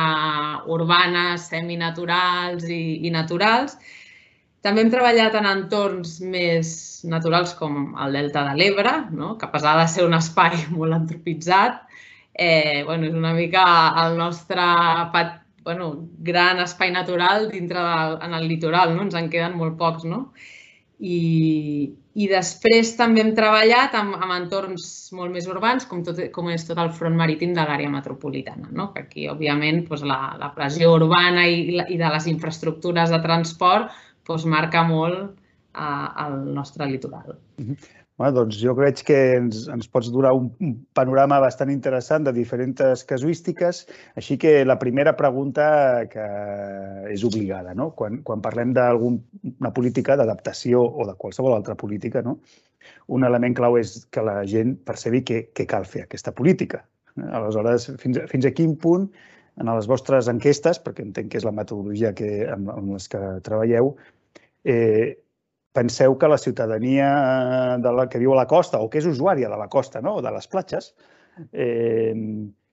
urbanes, 0.69 1.47
seminaturals 1.49 2.67
i, 2.69 2.99
i 3.07 3.09
naturals, 3.15 3.79
també 4.61 4.83
hem 4.83 4.91
treballat 4.93 5.35
en 5.39 5.47
entorns 5.49 6.19
més 6.21 6.71
naturals 7.09 7.55
com 7.57 7.95
el 7.97 8.17
Delta 8.17 8.45
de 8.49 8.57
l'Ebre, 8.59 8.93
no? 9.11 9.35
que 9.37 9.47
a 9.47 9.53
pesar 9.53 9.77
de 9.79 9.87
ser 9.89 10.05
un 10.05 10.17
espai 10.17 10.57
molt 10.77 10.97
antropitzat, 10.99 11.81
eh, 12.33 12.83
bueno, 12.85 13.09
és 13.09 13.17
una 13.17 13.33
mica 13.37 13.65
el 14.05 14.17
nostre 14.19 14.65
pat, 15.13 15.39
bueno, 15.65 15.91
gran 16.25 16.61
espai 16.61 16.93
natural 16.93 17.49
dintre 17.51 17.81
del, 17.81 18.19
en 18.25 18.37
el 18.37 18.47
litoral, 18.47 18.95
no? 18.95 19.07
ens 19.07 19.17
en 19.17 19.29
queden 19.33 19.57
molt 19.57 19.77
pocs. 19.81 20.05
No? 20.09 20.27
I, 21.01 21.17
I 22.13 22.27
després 22.29 22.93
també 22.97 23.23
hem 23.23 23.33
treballat 23.33 23.97
amb, 23.97 24.13
amb 24.21 24.35
entorns 24.35 24.85
molt 25.17 25.33
més 25.33 25.49
urbans, 25.49 25.87
com, 25.89 26.03
tot, 26.05 26.21
com 26.35 26.51
és 26.53 26.67
tot 26.67 26.77
el 26.81 26.93
front 26.93 27.17
marítim 27.17 27.55
de 27.57 27.65
l'àrea 27.65 27.89
metropolitana. 27.89 28.69
No? 28.69 28.91
Que 28.93 29.07
aquí, 29.07 29.25
òbviament, 29.31 29.87
doncs 29.89 30.05
la, 30.05 30.35
la 30.37 30.53
pressió 30.53 30.93
urbana 30.99 31.47
i, 31.49 31.65
i 31.81 31.97
de 31.97 32.13
les 32.13 32.29
infraestructures 32.29 33.09
de 33.09 33.21
transport 33.25 33.89
doncs 34.27 34.45
marca 34.45 34.83
molt 34.87 35.31
eh, 35.75 36.07
el 36.25 36.53
nostre 36.53 36.87
litoral. 36.89 37.37
Mm 37.57 37.65
-hmm. 37.65 37.89
Bueno, 38.21 38.35
doncs 38.35 38.59
jo 38.61 38.75
crec 38.77 38.99
que 39.01 39.15
ens, 39.33 39.63
ens 39.73 39.87
pots 39.89 40.11
donar 40.13 40.35
un, 40.37 40.51
panorama 40.93 41.39
bastant 41.41 41.71
interessant 41.73 42.27
de 42.27 42.33
diferents 42.35 43.01
casuístiques, 43.09 43.87
així 44.19 44.37
que 44.37 44.51
la 44.63 44.77
primera 44.77 45.15
pregunta 45.17 46.05
que 46.11 46.25
és 47.09 47.23
obligada, 47.23 47.73
no? 47.73 47.95
quan, 47.97 48.19
quan 48.27 48.43
parlem 48.45 48.75
d'alguna 48.77 49.71
política 49.73 50.19
d'adaptació 50.19 50.83
o 50.83 51.07
de 51.07 51.15
qualsevol 51.17 51.55
altra 51.55 51.73
política, 51.73 52.21
no? 52.21 52.37
un 53.07 53.25
element 53.25 53.57
clau 53.57 53.79
és 53.81 54.05
que 54.13 54.21
la 54.21 54.43
gent 54.45 54.75
percebi 54.85 55.23
que, 55.25 55.41
que 55.55 55.65
cal 55.65 55.89
fer 55.89 56.05
aquesta 56.05 56.35
política. 56.37 56.83
Aleshores, 57.17 57.89
fins, 57.97 58.21
fins 58.29 58.45
a 58.45 58.53
quin 58.53 58.77
punt 58.77 59.09
en 59.61 59.71
les 59.71 59.87
vostres 59.89 60.29
enquestes, 60.31 60.81
perquè 60.83 61.05
entenc 61.05 61.31
que 61.31 61.39
és 61.41 61.47
la 61.47 61.55
metodologia 61.55 62.13
que, 62.17 62.31
amb, 62.51 62.71
amb 62.73 62.95
les 62.97 63.07
que 63.11 63.21
treballeu, 63.45 63.93
eh, 64.65 65.15
penseu 65.73 66.17
que 66.17 66.27
la 66.27 66.37
ciutadania 66.41 67.77
de 67.79 67.95
la, 67.95 68.07
que 68.09 68.19
viu 68.19 68.33
a 68.33 68.41
la 68.41 68.47
costa 68.47 68.81
o 68.81 68.89
que 68.91 68.99
és 68.99 69.07
usuària 69.07 69.49
de 69.49 69.57
la 69.57 69.69
costa 69.71 70.01
no? 70.03 70.17
o 70.19 70.23
de 70.25 70.31
les 70.35 70.47
platges 70.51 70.91
eh, 71.53 72.13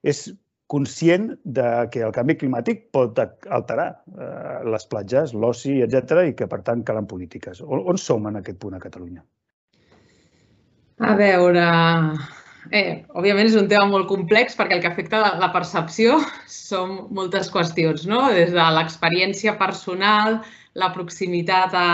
és 0.03 0.23
conscient 0.69 1.31
de 1.45 1.69
que 1.93 2.03
el 2.05 2.13
canvi 2.13 2.35
climàtic 2.37 2.89
pot 2.93 3.17
alterar 3.23 3.87
eh, 3.95 4.59
les 4.69 4.85
platges, 4.91 5.33
l'oci, 5.33 5.79
etc 5.85 6.27
i 6.29 6.35
que, 6.37 6.45
per 6.51 6.61
tant, 6.67 6.83
calen 6.85 7.07
polítiques. 7.09 7.63
On, 7.65 7.81
on 7.89 7.97
som 7.97 8.27
en 8.29 8.37
aquest 8.37 8.59
punt 8.61 8.77
a 8.77 8.81
Catalunya? 8.83 9.23
A 10.99 11.15
veure, 11.17 11.65
eh, 12.71 13.05
òbviament 13.15 13.49
és 13.49 13.57
un 13.59 13.67
tema 13.71 13.87
molt 13.89 14.07
complex 14.09 14.57
perquè 14.59 14.77
el 14.77 14.83
que 14.83 14.91
afecta 14.91 15.21
la, 15.23 15.49
percepció 15.55 16.19
són 16.69 16.95
moltes 17.15 17.49
qüestions, 17.53 18.05
no? 18.09 18.27
des 18.35 18.53
de 18.55 18.69
l'experiència 18.77 19.57
personal, 19.59 20.39
la 20.77 20.91
proximitat 20.95 21.75
a, 21.75 21.89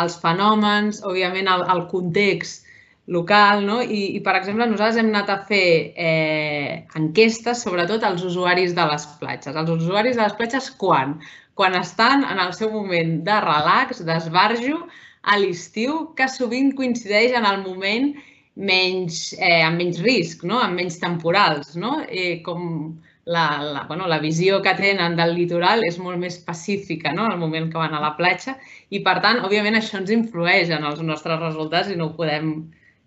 als 0.00 0.18
fenòmens, 0.22 1.02
òbviament 1.06 1.50
el, 1.50 1.66
el 1.74 1.84
context 1.92 2.64
local, 3.06 3.66
no? 3.66 3.82
I, 3.82 4.16
I, 4.16 4.20
per 4.24 4.34
exemple, 4.38 4.66
nosaltres 4.70 4.98
hem 5.02 5.10
anat 5.12 5.30
a 5.30 5.38
fer 5.48 5.92
eh, 6.00 6.84
enquestes, 6.96 7.60
sobretot 7.66 8.04
als 8.06 8.24
usuaris 8.24 8.72
de 8.76 8.86
les 8.88 9.06
platges. 9.20 9.56
Els 9.56 9.72
usuaris 9.76 10.16
de 10.16 10.22
les 10.24 10.36
platges 10.38 10.70
quan? 10.80 11.18
Quan 11.54 11.76
estan 11.78 12.24
en 12.24 12.40
el 12.42 12.54
seu 12.56 12.72
moment 12.72 13.18
de 13.26 13.40
relax, 13.44 14.00
d'esbarjo, 14.08 14.80
a 15.24 15.36
l'estiu, 15.40 16.14
que 16.16 16.28
sovint 16.28 16.72
coincideix 16.76 17.36
en 17.36 17.46
el 17.48 17.60
moment 17.64 18.14
menys, 18.54 19.34
eh, 19.38 19.62
amb 19.64 19.80
menys 19.82 20.00
risc, 20.04 20.44
no? 20.46 20.60
amb 20.62 20.78
menys 20.78 20.98
temporals. 21.02 21.74
No? 21.80 21.98
Eh, 22.08 22.40
com 22.46 22.94
la, 23.24 23.62
la, 23.62 23.84
bueno, 23.88 24.06
la 24.06 24.18
visió 24.18 24.60
que 24.62 24.74
tenen 24.78 25.16
del 25.16 25.34
litoral 25.34 25.84
és 25.88 25.98
molt 25.98 26.20
més 26.20 26.36
pacífica 26.44 27.12
no? 27.16 27.30
el 27.32 27.38
moment 27.40 27.70
que 27.72 27.80
van 27.80 27.94
a 27.96 28.02
la 28.02 28.14
platja 28.18 28.58
i, 28.90 29.00
per 29.00 29.18
tant, 29.24 29.40
òbviament, 29.46 29.78
això 29.78 29.98
ens 30.00 30.12
influeix 30.14 30.70
en 30.74 30.84
els 30.84 31.00
nostres 31.02 31.40
resultats 31.40 31.90
i 31.90 31.96
no 31.96 32.10
ho 32.10 32.18
podem, 32.18 32.52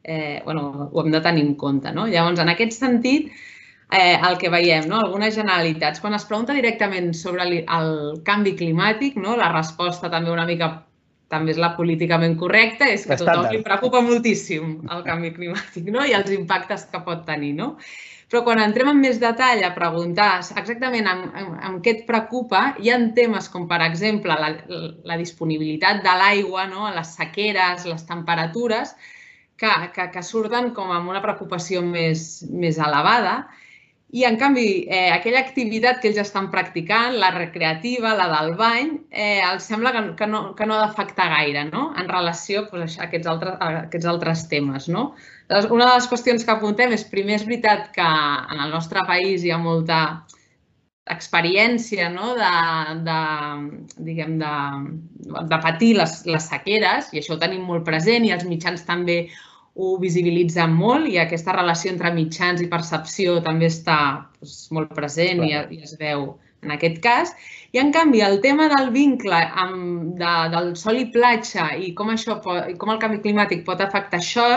eh, 0.04 0.42
bueno, 0.46 0.90
ho 0.92 1.04
hem 1.04 1.14
de 1.14 1.22
tenir 1.22 1.46
en 1.46 1.54
compte. 1.56 1.94
No? 1.94 2.08
Llavors, 2.10 2.42
en 2.42 2.52
aquest 2.54 2.76
sentit, 2.80 3.32
eh, 3.92 4.18
el 4.18 4.38
que 4.42 4.50
veiem, 4.50 4.90
no? 4.90 5.00
algunes 5.00 5.38
generalitats. 5.38 6.02
Quan 6.02 6.18
es 6.18 6.26
pregunta 6.26 6.58
directament 6.58 7.14
sobre 7.16 7.48
el 7.62 7.94
canvi 8.28 8.58
climàtic, 8.58 9.16
no? 9.22 9.38
la 9.38 9.54
resposta 9.54 10.12
també 10.12 10.34
una 10.34 10.50
mica 10.50 10.74
també 11.32 11.52
és 11.54 11.60
la 11.60 11.74
políticament 11.76 12.38
correcta, 12.40 12.88
és 12.88 13.04
que 13.06 13.16
a 13.16 13.20
tothom 13.20 13.50
li 13.52 13.64
preocupa 13.64 14.02
moltíssim 14.04 14.78
el 14.94 15.02
canvi 15.08 15.34
climàtic 15.36 15.90
no? 15.92 16.06
i 16.08 16.16
els 16.16 16.32
impactes 16.36 16.88
que 16.92 17.02
pot 17.04 17.26
tenir. 17.28 17.54
No? 17.58 17.74
Però 18.32 18.42
quan 18.44 18.60
entrem 18.60 18.90
en 18.92 19.02
més 19.04 19.20
detall 19.20 19.62
a 19.64 19.74
preguntar 19.76 20.30
exactament 20.40 21.08
en, 21.08 21.22
en, 21.42 21.52
en 21.70 21.78
què 21.84 21.94
et 21.96 22.02
preocupa, 22.08 22.64
hi 22.80 22.92
ha 22.92 22.98
temes 23.16 23.48
com, 23.52 23.68
per 23.68 23.80
exemple, 23.86 24.36
la, 24.40 24.54
la 25.08 25.20
disponibilitat 25.20 26.02
de 26.04 26.16
l'aigua, 26.22 26.66
no? 26.72 26.90
les 26.96 27.14
sequeres, 27.20 27.86
les 27.88 28.04
temperatures, 28.08 28.96
que, 29.58 29.72
que, 29.96 30.10
que 30.14 30.24
surten 30.24 30.74
com 30.76 30.92
amb 30.94 31.10
una 31.12 31.24
preocupació 31.24 31.82
més, 31.84 32.44
més 32.52 32.78
elevada 32.78 33.40
i, 34.10 34.24
en 34.24 34.38
canvi, 34.40 34.86
eh, 34.88 35.10
aquella 35.12 35.42
activitat 35.44 35.98
que 36.00 36.08
ells 36.08 36.22
estan 36.22 36.46
practicant, 36.52 37.18
la 37.20 37.28
recreativa, 37.36 38.14
la 38.16 38.28
del 38.32 38.54
bany, 38.56 38.94
eh, 39.12 39.42
els 39.44 39.68
sembla 39.68 39.92
que, 39.92 40.04
que, 40.22 40.30
no, 40.32 40.42
que 40.56 40.66
no 40.66 40.78
ha 40.78 40.86
d'afectar 40.86 41.28
gaire 41.34 41.66
no? 41.68 41.90
en 42.00 42.08
relació 42.08 42.64
pues, 42.70 42.96
a, 42.96 43.10
aquests 43.10 43.28
altres, 43.28 43.58
a 43.60 43.68
aquests 43.82 44.08
altres 44.08 44.46
temes. 44.48 44.88
No? 44.88 45.10
Llavors, 45.50 45.68
una 45.76 45.90
de 45.90 45.98
les 45.98 46.08
qüestions 46.08 46.48
que 46.48 46.56
apuntem 46.56 46.96
és, 46.96 47.04
primer, 47.12 47.36
és 47.42 47.46
veritat 47.50 47.92
que 47.98 48.08
en 48.08 48.64
el 48.64 48.72
nostre 48.72 49.04
país 49.10 49.44
hi 49.44 49.52
ha 49.52 49.60
molta 49.60 50.00
experiència 51.12 52.08
no? 52.12 52.32
de, 52.40 52.54
de, 53.04 53.20
diguem, 54.08 54.40
de, 54.40 54.54
de 55.52 55.60
patir 55.68 55.98
les, 56.00 56.22
les 56.32 56.48
sequeres, 56.48 57.12
i 57.12 57.20
això 57.20 57.36
ho 57.36 57.44
tenim 57.44 57.68
molt 57.68 57.84
present, 57.88 58.24
i 58.24 58.32
els 58.36 58.48
mitjans 58.48 58.88
també 58.88 59.26
ho 59.78 59.94
visibilitzen 60.02 60.74
molt 60.74 61.08
i 61.10 61.20
aquesta 61.22 61.54
relació 61.54 61.92
entre 61.94 62.12
mitjans 62.16 62.64
i 62.64 62.70
percepció 62.72 63.38
també 63.46 63.70
està 63.70 63.98
doncs, 64.40 64.56
molt 64.74 64.94
present 64.98 65.44
i, 65.46 65.54
i 65.54 65.82
es 65.86 65.94
veu 66.00 66.32
en 66.66 66.74
aquest 66.74 66.98
cas. 67.04 67.34
I, 67.72 67.80
en 67.84 67.92
canvi, 67.94 68.24
el 68.26 68.40
tema 68.42 68.68
del 68.74 68.90
vincle 68.96 69.38
amb, 69.64 70.16
de, 70.18 70.34
del 70.54 70.72
sol 70.80 70.98
i 71.02 71.06
platja 71.14 71.70
i 71.78 71.94
com, 71.98 72.10
això 72.14 72.40
pot, 72.44 72.66
i 72.72 72.78
com 72.82 72.94
el 72.94 73.02
canvi 73.04 73.22
climàtic 73.22 73.62
pot 73.68 73.84
afectar 73.84 74.18
això, 74.18 74.48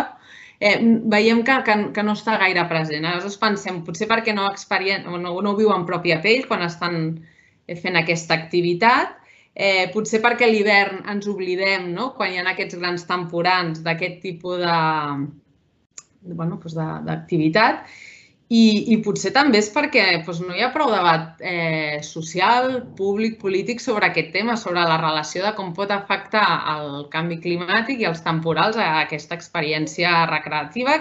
eh, 0.58 0.78
veiem 1.12 1.44
que, 1.44 1.58
que, 1.68 1.76
que 1.96 2.06
no 2.06 2.16
està 2.16 2.38
gaire 2.40 2.64
present. 2.72 3.04
Aleshores 3.04 3.36
pensem, 3.42 3.82
potser 3.84 4.08
perquè 4.08 4.32
no, 4.36 4.48
no, 4.48 5.36
no 5.36 5.52
ho 5.52 5.56
viu 5.58 5.74
en 5.76 5.84
pròpia 5.88 6.20
pell 6.24 6.46
quan 6.48 6.64
estan 6.64 7.02
fent 7.80 8.00
aquesta 8.00 8.34
activitat, 8.34 9.19
Eh, 9.54 9.90
potser 9.92 10.20
perquè 10.22 10.46
l'hivern 10.46 11.02
ens 11.10 11.26
oblidem, 11.28 11.90
no? 11.92 12.12
quan 12.16 12.30
hi 12.32 12.38
ha 12.38 12.46
aquests 12.52 12.78
grans 12.78 13.04
temporans 13.08 13.82
d'aquest 13.82 14.20
tipus 14.22 14.62
de 14.62 16.34
bueno, 16.34 16.60
doncs 16.60 16.76
d'activitat. 16.76 17.84
I, 18.50 18.62
I 18.90 18.96
potser 19.06 19.30
també 19.30 19.60
és 19.62 19.68
perquè 19.70 20.04
doncs, 20.26 20.40
no 20.42 20.56
hi 20.56 20.62
ha 20.64 20.72
prou 20.74 20.90
debat 20.90 21.38
eh, 21.38 22.00
social, 22.02 22.80
públic, 22.98 23.36
polític 23.38 23.78
sobre 23.82 24.08
aquest 24.08 24.32
tema, 24.34 24.56
sobre 24.58 24.82
la 24.82 24.96
relació 24.98 25.44
de 25.44 25.52
com 25.54 25.70
pot 25.76 25.92
afectar 25.94 26.46
el 26.74 27.04
canvi 27.12 27.38
climàtic 27.44 28.02
i 28.02 28.08
els 28.10 28.24
temporals 28.26 28.78
a 28.78 29.04
aquesta 29.04 29.38
experiència 29.38 30.24
recreativa 30.32 30.98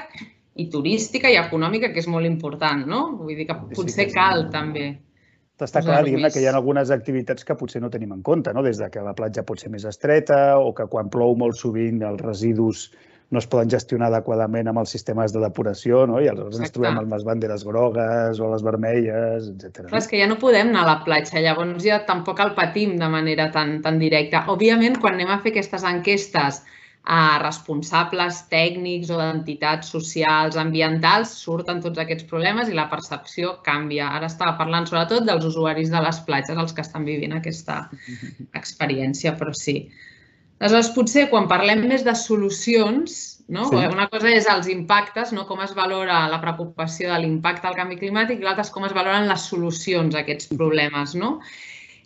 i 0.61 0.67
turística 0.69 1.31
i 1.31 1.39
econòmica, 1.41 1.89
que 1.89 2.03
és 2.03 2.09
molt 2.11 2.29
important, 2.29 2.85
no? 2.85 3.01
Vull 3.17 3.33
dir 3.33 3.49
que 3.49 3.57
potser 3.73 4.11
cal 4.13 4.51
també 4.53 4.91
està 5.67 5.83
clar, 5.83 6.03
diguem 6.05 6.29
que 6.31 6.41
hi 6.41 6.47
ha 6.47 6.55
algunes 6.55 6.91
activitats 6.95 7.45
que 7.47 7.57
potser 7.59 7.81
no 7.83 7.91
tenim 7.91 8.13
en 8.15 8.23
compte, 8.23 8.53
no? 8.55 8.63
des 8.63 8.79
de 8.79 8.87
que 8.93 9.03
la 9.03 9.15
platja 9.17 9.43
pot 9.47 9.59
ser 9.59 9.71
més 9.73 9.85
estreta 9.89 10.57
o 10.59 10.73
que 10.77 10.87
quan 10.91 11.11
plou 11.11 11.35
molt 11.39 11.59
sovint 11.59 12.03
els 12.07 12.21
residus 12.23 12.89
no 13.29 13.37
es 13.37 13.45
poden 13.45 13.69
gestionar 13.69 14.07
adequadament 14.09 14.71
amb 14.71 14.81
els 14.81 14.89
sistemes 14.95 15.33
de 15.35 15.41
depuració, 15.43 16.01
no? 16.09 16.17
i 16.17 16.29
aleshores 16.31 16.63
ens 16.63 16.73
trobem 16.73 16.97
amb 16.97 17.13
les 17.13 17.25
banderes 17.27 17.65
grogues 17.67 18.39
o 18.41 18.49
les 18.53 18.65
vermelles, 18.65 19.51
etc. 19.51 19.85
Clar, 19.85 20.01
és 20.01 20.09
que 20.09 20.17
ja 20.21 20.29
no 20.29 20.39
podem 20.41 20.71
anar 20.71 20.85
a 20.85 20.89
la 20.89 20.97
platja, 21.05 21.37
llavors 21.43 21.83
ja 21.85 22.01
tampoc 22.09 22.41
el 22.41 22.55
patim 22.57 22.97
de 23.01 23.09
manera 23.11 23.51
tan, 23.53 23.77
tan 23.85 24.01
directa. 24.01 24.47
Òbviament, 24.49 24.97
quan 25.03 25.19
anem 25.19 25.29
a 25.35 25.37
fer 25.43 25.53
aquestes 25.53 25.85
enquestes 25.85 26.63
a 27.09 27.39
responsables 27.41 28.43
tècnics 28.51 29.09
o 29.09 29.17
d'entitats 29.17 29.89
socials, 29.93 30.57
ambientals, 30.59 31.31
surten 31.43 31.79
tots 31.81 32.01
aquests 32.01 32.27
problemes 32.29 32.69
i 32.69 32.77
la 32.77 32.89
percepció 32.91 33.55
canvia. 33.65 34.11
Ara 34.17 34.29
estava 34.29 34.57
parlant 34.59 34.85
sobretot 34.89 35.25
dels 35.25 35.47
usuaris 35.47 35.89
de 35.89 36.03
les 36.05 36.19
platges, 36.27 36.57
els 36.57 36.75
que 36.75 36.85
estan 36.85 37.07
vivint 37.07 37.33
aquesta 37.37 37.81
experiència, 38.61 39.33
però 39.39 39.55
sí. 39.57 39.81
Aleshores, 40.59 40.91
potser 40.91 41.29
quan 41.31 41.47
parlem 41.47 41.85
més 41.87 42.03
de 42.03 42.13
solucions, 42.19 43.39
no? 43.47 43.69
Sí. 43.71 43.79
una 43.79 44.09
cosa 44.11 44.29
és 44.35 44.47
els 44.51 44.67
impactes, 44.69 45.31
no? 45.33 45.45
com 45.47 45.63
es 45.63 45.71
valora 45.73 46.25
la 46.29 46.41
preocupació 46.43 47.13
de 47.13 47.21
l'impacte 47.23 47.69
al 47.69 47.77
canvi 47.79 47.95
climàtic 48.01 48.41
i 48.41 48.45
l'altra 48.45 48.67
és 48.67 48.73
com 48.75 48.85
es 48.85 48.93
valoren 48.93 49.29
les 49.31 49.47
solucions 49.49 50.13
a 50.13 50.25
aquests 50.25 50.51
problemes. 50.51 51.15
No? 51.15 51.37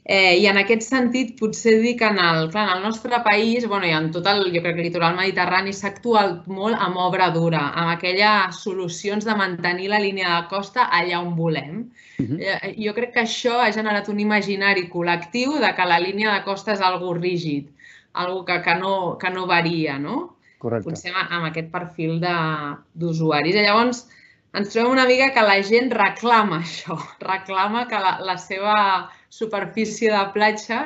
Eh, 0.06 0.36
I 0.42 0.48
en 0.52 0.58
aquest 0.60 0.84
sentit, 0.84 1.30
potser 1.40 1.78
dir 1.80 1.94
que 1.96 2.08
en 2.12 2.18
el, 2.20 2.50
clar, 2.52 2.66
en 2.68 2.78
el 2.78 2.82
nostre 2.84 3.22
país, 3.24 3.64
bueno, 3.72 3.88
i 3.88 3.94
en 3.96 4.10
tot 4.12 4.26
el, 4.28 4.50
jo 4.52 4.60
crec 4.60 4.76
que 4.76 4.82
el 4.84 4.90
litoral 4.90 5.16
mediterrani 5.16 5.72
s'ha 5.72 5.94
actuat 5.94 6.50
molt 6.52 6.76
amb 6.76 7.00
obra 7.00 7.30
dura, 7.32 7.62
amb 7.72 7.94
aquelles 7.94 8.60
solucions 8.66 9.24
de 9.24 9.36
mantenir 9.40 9.88
la 9.94 10.02
línia 10.04 10.34
de 10.34 10.50
costa 10.52 10.90
allà 10.92 11.22
on 11.24 11.38
volem. 11.38 11.86
Uh 12.20 12.26
-huh. 12.26 12.40
eh, 12.40 12.76
jo 12.86 12.94
crec 12.94 13.14
que 13.14 13.24
això 13.24 13.62
ha 13.62 13.72
generat 13.72 14.10
un 14.10 14.20
imaginari 14.20 14.90
col·lectiu 14.90 15.60
de 15.60 15.74
que 15.74 15.86
la 15.86 16.00
línia 16.00 16.34
de 16.34 16.44
costa 16.44 16.74
és 16.74 16.82
algo 16.82 17.14
rígid, 17.14 17.70
algo 18.14 18.44
que, 18.44 18.62
que, 18.62 18.76
no, 18.76 19.18
que 19.18 19.30
no 19.30 19.48
varia, 19.48 19.98
no? 20.00 20.36
Correcte. 20.58 20.90
Potser 20.90 21.14
amb, 21.16 21.32
amb 21.32 21.46
aquest 21.46 21.72
perfil 21.72 22.20
d'usuaris. 22.94 23.56
Llavors, 23.56 24.08
ens 24.54 24.70
trobem 24.70 24.92
una 24.92 25.06
mica 25.06 25.32
que 25.34 25.42
la 25.42 25.62
gent 25.64 25.92
reclama 25.92 26.60
això, 26.66 26.98
reclama 27.20 27.88
que 27.88 28.00
la, 28.00 28.20
la 28.20 28.38
seva 28.38 29.10
superfície 29.34 30.12
de 30.14 30.24
platja 30.36 30.84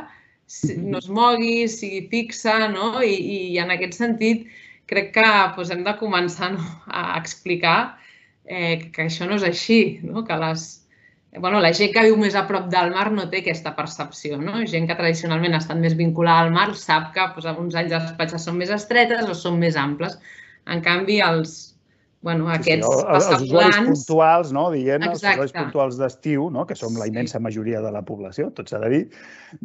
no 0.79 1.01
es 1.01 1.09
mogui, 1.11 1.67
sigui 1.67 2.05
fixa, 2.11 2.55
no? 2.71 3.01
I, 3.03 3.15
i 3.53 3.59
en 3.59 3.73
aquest 3.75 3.97
sentit 3.99 4.47
crec 4.87 5.11
que 5.17 5.27
doncs, 5.27 5.71
hem 5.73 5.83
de 5.83 5.93
començar 5.99 6.53
no? 6.55 6.65
a 6.87 7.17
explicar 7.19 7.77
eh, 8.45 8.87
que 8.93 9.07
això 9.07 9.27
no 9.27 9.35
és 9.35 9.43
així, 9.43 9.99
no? 10.07 10.23
que 10.27 10.37
les, 10.39 10.65
bueno, 11.35 11.59
la 11.59 11.73
gent 11.75 11.91
que 11.93 12.05
viu 12.07 12.15
més 12.21 12.37
a 12.39 12.45
prop 12.47 12.69
del 12.71 12.93
mar 12.95 13.09
no 13.11 13.27
té 13.29 13.43
aquesta 13.43 13.75
percepció. 13.75 14.39
No? 14.39 14.63
Gent 14.71 14.87
que 14.87 14.95
tradicionalment 14.95 15.57
ha 15.57 15.61
estat 15.65 15.83
més 15.83 15.97
vinculada 15.99 16.47
al 16.47 16.55
mar 16.55 16.69
sap 16.79 17.11
que 17.15 17.27
doncs, 17.35 17.51
uns 17.67 17.79
anys 17.83 17.97
les 17.97 18.13
platges 18.19 18.47
són 18.47 18.59
més 18.61 18.71
estretes 18.73 19.27
o 19.27 19.35
són 19.35 19.59
més 19.59 19.75
amples. 19.75 20.15
En 20.71 20.83
canvi, 20.83 21.19
els, 21.23 21.57
bueno, 22.27 22.49
aquests 22.51 22.83
sí, 22.83 22.95
sí, 22.99 23.03
els, 23.15 23.27
els 23.31 23.43
usuaris 23.45 23.77
puntuals, 23.87 24.49
no, 24.55 24.65
diguem, 24.73 25.05
els 25.07 25.21
usuaris 25.21 25.53
puntuals 25.55 25.99
d'estiu, 25.99 26.49
no, 26.51 26.65
que 26.67 26.75
som 26.75 26.97
la 26.99 27.07
immensa 27.07 27.39
majoria 27.43 27.79
de 27.85 27.91
la 27.95 28.01
població, 28.07 28.49
tot 28.57 28.67
s'ha 28.67 28.81
de 28.83 28.89
dir, 28.91 28.99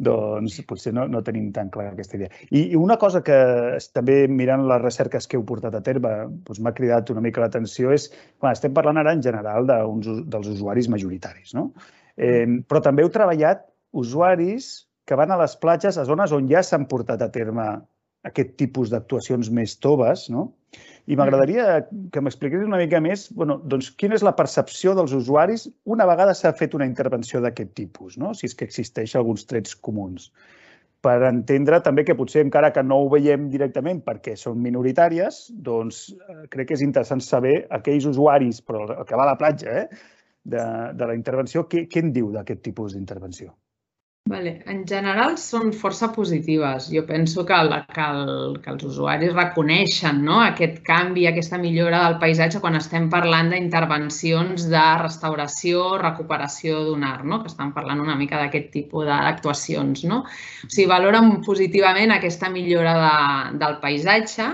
doncs 0.07 0.61
potser 0.69 0.93
no, 0.95 1.03
no 1.11 1.19
tenim 1.27 1.49
tan 1.55 1.71
clar 1.73 1.89
aquesta 1.89 2.15
idea. 2.19 2.31
I, 2.49 2.61
I 2.61 2.79
una 2.79 2.95
cosa 3.01 3.19
que 3.25 3.35
també 3.97 4.21
mirant 4.31 4.63
les 4.69 4.81
recerques 4.85 5.27
que 5.27 5.39
heu 5.39 5.43
portat 5.49 5.75
a 5.75 5.83
terme 5.83 6.13
doncs 6.47 6.63
m'ha 6.63 6.75
cridat 6.77 7.11
una 7.11 7.25
mica 7.25 7.43
l'atenció 7.43 7.91
és, 7.91 8.07
clar, 8.39 8.55
estem 8.55 8.75
parlant 8.77 9.01
ara 9.03 9.11
en 9.11 9.25
general 9.25 9.67
de 9.67 9.81
uns, 9.89 10.07
dels 10.31 10.49
usuaris 10.55 10.87
majoritaris, 10.93 11.51
no? 11.59 11.69
Eh, 12.15 12.47
però 12.69 12.79
també 12.85 13.03
heu 13.03 13.11
treballat 13.11 13.67
usuaris 13.91 14.73
que 15.03 15.19
van 15.19 15.35
a 15.35 15.39
les 15.43 15.59
platges 15.59 15.99
a 15.99 16.07
zones 16.07 16.31
on 16.31 16.47
ja 16.47 16.63
s'han 16.63 16.87
portat 16.87 17.21
a 17.25 17.31
terme 17.33 17.67
aquest 18.23 18.55
tipus 18.59 18.91
d'actuacions 18.93 19.51
més 19.51 19.75
toves, 19.83 20.29
no? 20.31 20.53
I 21.11 21.17
m'agradaria 21.19 21.81
que 22.13 22.21
m'expliquessis 22.23 22.69
una 22.69 22.79
mica 22.79 23.01
més 23.03 23.27
bueno, 23.35 23.59
doncs, 23.67 23.91
quina 23.99 24.15
és 24.15 24.23
la 24.23 24.35
percepció 24.37 24.93
dels 24.95 25.13
usuaris 25.17 25.67
una 25.95 26.07
vegada 26.09 26.35
s'ha 26.37 26.53
fet 26.55 26.77
una 26.77 26.87
intervenció 26.87 27.41
d'aquest 27.43 27.73
tipus, 27.75 28.17
no? 28.17 28.31
si 28.33 28.47
és 28.47 28.55
que 28.55 28.67
existeix 28.69 29.15
alguns 29.19 29.43
trets 29.49 29.75
comuns 29.75 30.31
per 31.03 31.19
entendre 31.27 31.81
també 31.83 32.05
que 32.07 32.15
potser 32.15 32.45
encara 32.45 32.71
que 32.71 32.83
no 32.87 33.01
ho 33.03 33.09
veiem 33.11 33.49
directament 33.51 33.99
perquè 34.05 34.37
són 34.39 34.61
minoritàries, 34.63 35.43
doncs 35.67 36.05
eh, 36.13 36.45
crec 36.53 36.69
que 36.69 36.77
és 36.77 36.85
interessant 36.85 37.23
saber 37.25 37.57
aquells 37.77 38.07
usuaris, 38.13 38.61
però 38.63 38.85
el 38.87 39.03
que 39.09 39.19
va 39.19 39.25
a 39.27 39.31
la 39.33 39.39
platja, 39.39 39.83
eh, 39.83 40.03
de, 40.43 40.63
de 40.95 41.09
la 41.09 41.17
intervenció, 41.19 41.67
què, 41.71 41.85
què 41.91 42.05
en 42.05 42.15
diu 42.15 42.31
d'aquest 42.31 42.63
tipus 42.63 42.95
d'intervenció? 42.95 43.51
Vale. 44.31 44.51
En 44.71 44.77
general 44.87 45.33
són 45.35 45.73
força 45.75 46.07
positives. 46.15 46.85
Jo 46.95 47.01
penso 47.07 47.43
que, 47.47 47.57
la, 47.67 47.81
que, 47.95 48.03
el, 48.19 48.53
que 48.63 48.69
els 48.71 48.85
usuaris 48.87 49.33
reconeixen 49.35 50.21
no? 50.23 50.37
aquest 50.45 50.77
canvi, 50.87 51.25
aquesta 51.27 51.59
millora 51.59 51.99
del 52.05 52.15
paisatge 52.21 52.61
quan 52.63 52.79
estem 52.79 53.09
parlant 53.11 53.51
d'intervencions 53.51 54.69
de 54.71 54.83
restauració, 55.01 55.81
recuperació 56.05 56.85
d'un 56.87 57.03
art, 57.09 57.25
no? 57.27 57.41
que 57.43 57.51
estan 57.51 57.73
parlant 57.75 57.99
una 58.05 58.15
mica 58.21 58.39
d'aquest 58.39 58.71
tipus 58.77 59.09
d'actuacions. 59.11 60.05
No? 60.07 60.21
O 60.23 60.71
sigui, 60.71 60.87
valoren 60.93 61.41
positivament 61.43 62.15
aquesta 62.15 62.47
millora 62.53 62.95
de, 63.03 63.17
del 63.65 63.75
paisatge 63.83 64.47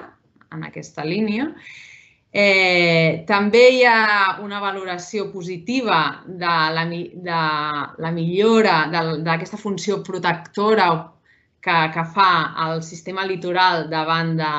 en 0.49 0.65
aquesta 0.65 1.05
línia 1.05 1.51
Eh, 2.31 3.25
també 3.25 3.61
hi 3.73 3.83
ha 3.89 4.37
una 4.45 4.59
valoració 4.61 5.31
positiva 5.33 6.21
de 6.27 6.55
la, 6.75 6.83
de 6.85 7.39
la 8.05 8.11
millora 8.13 8.83
d'aquesta 8.93 9.57
funció 9.57 10.03
protectora 10.05 10.89
que, 11.59 11.77
que 11.93 12.03
fa 12.13 12.31
el 12.67 12.83
sistema 12.85 13.25
litoral 13.25 13.89
davant 13.89 14.35
de, 14.37 14.53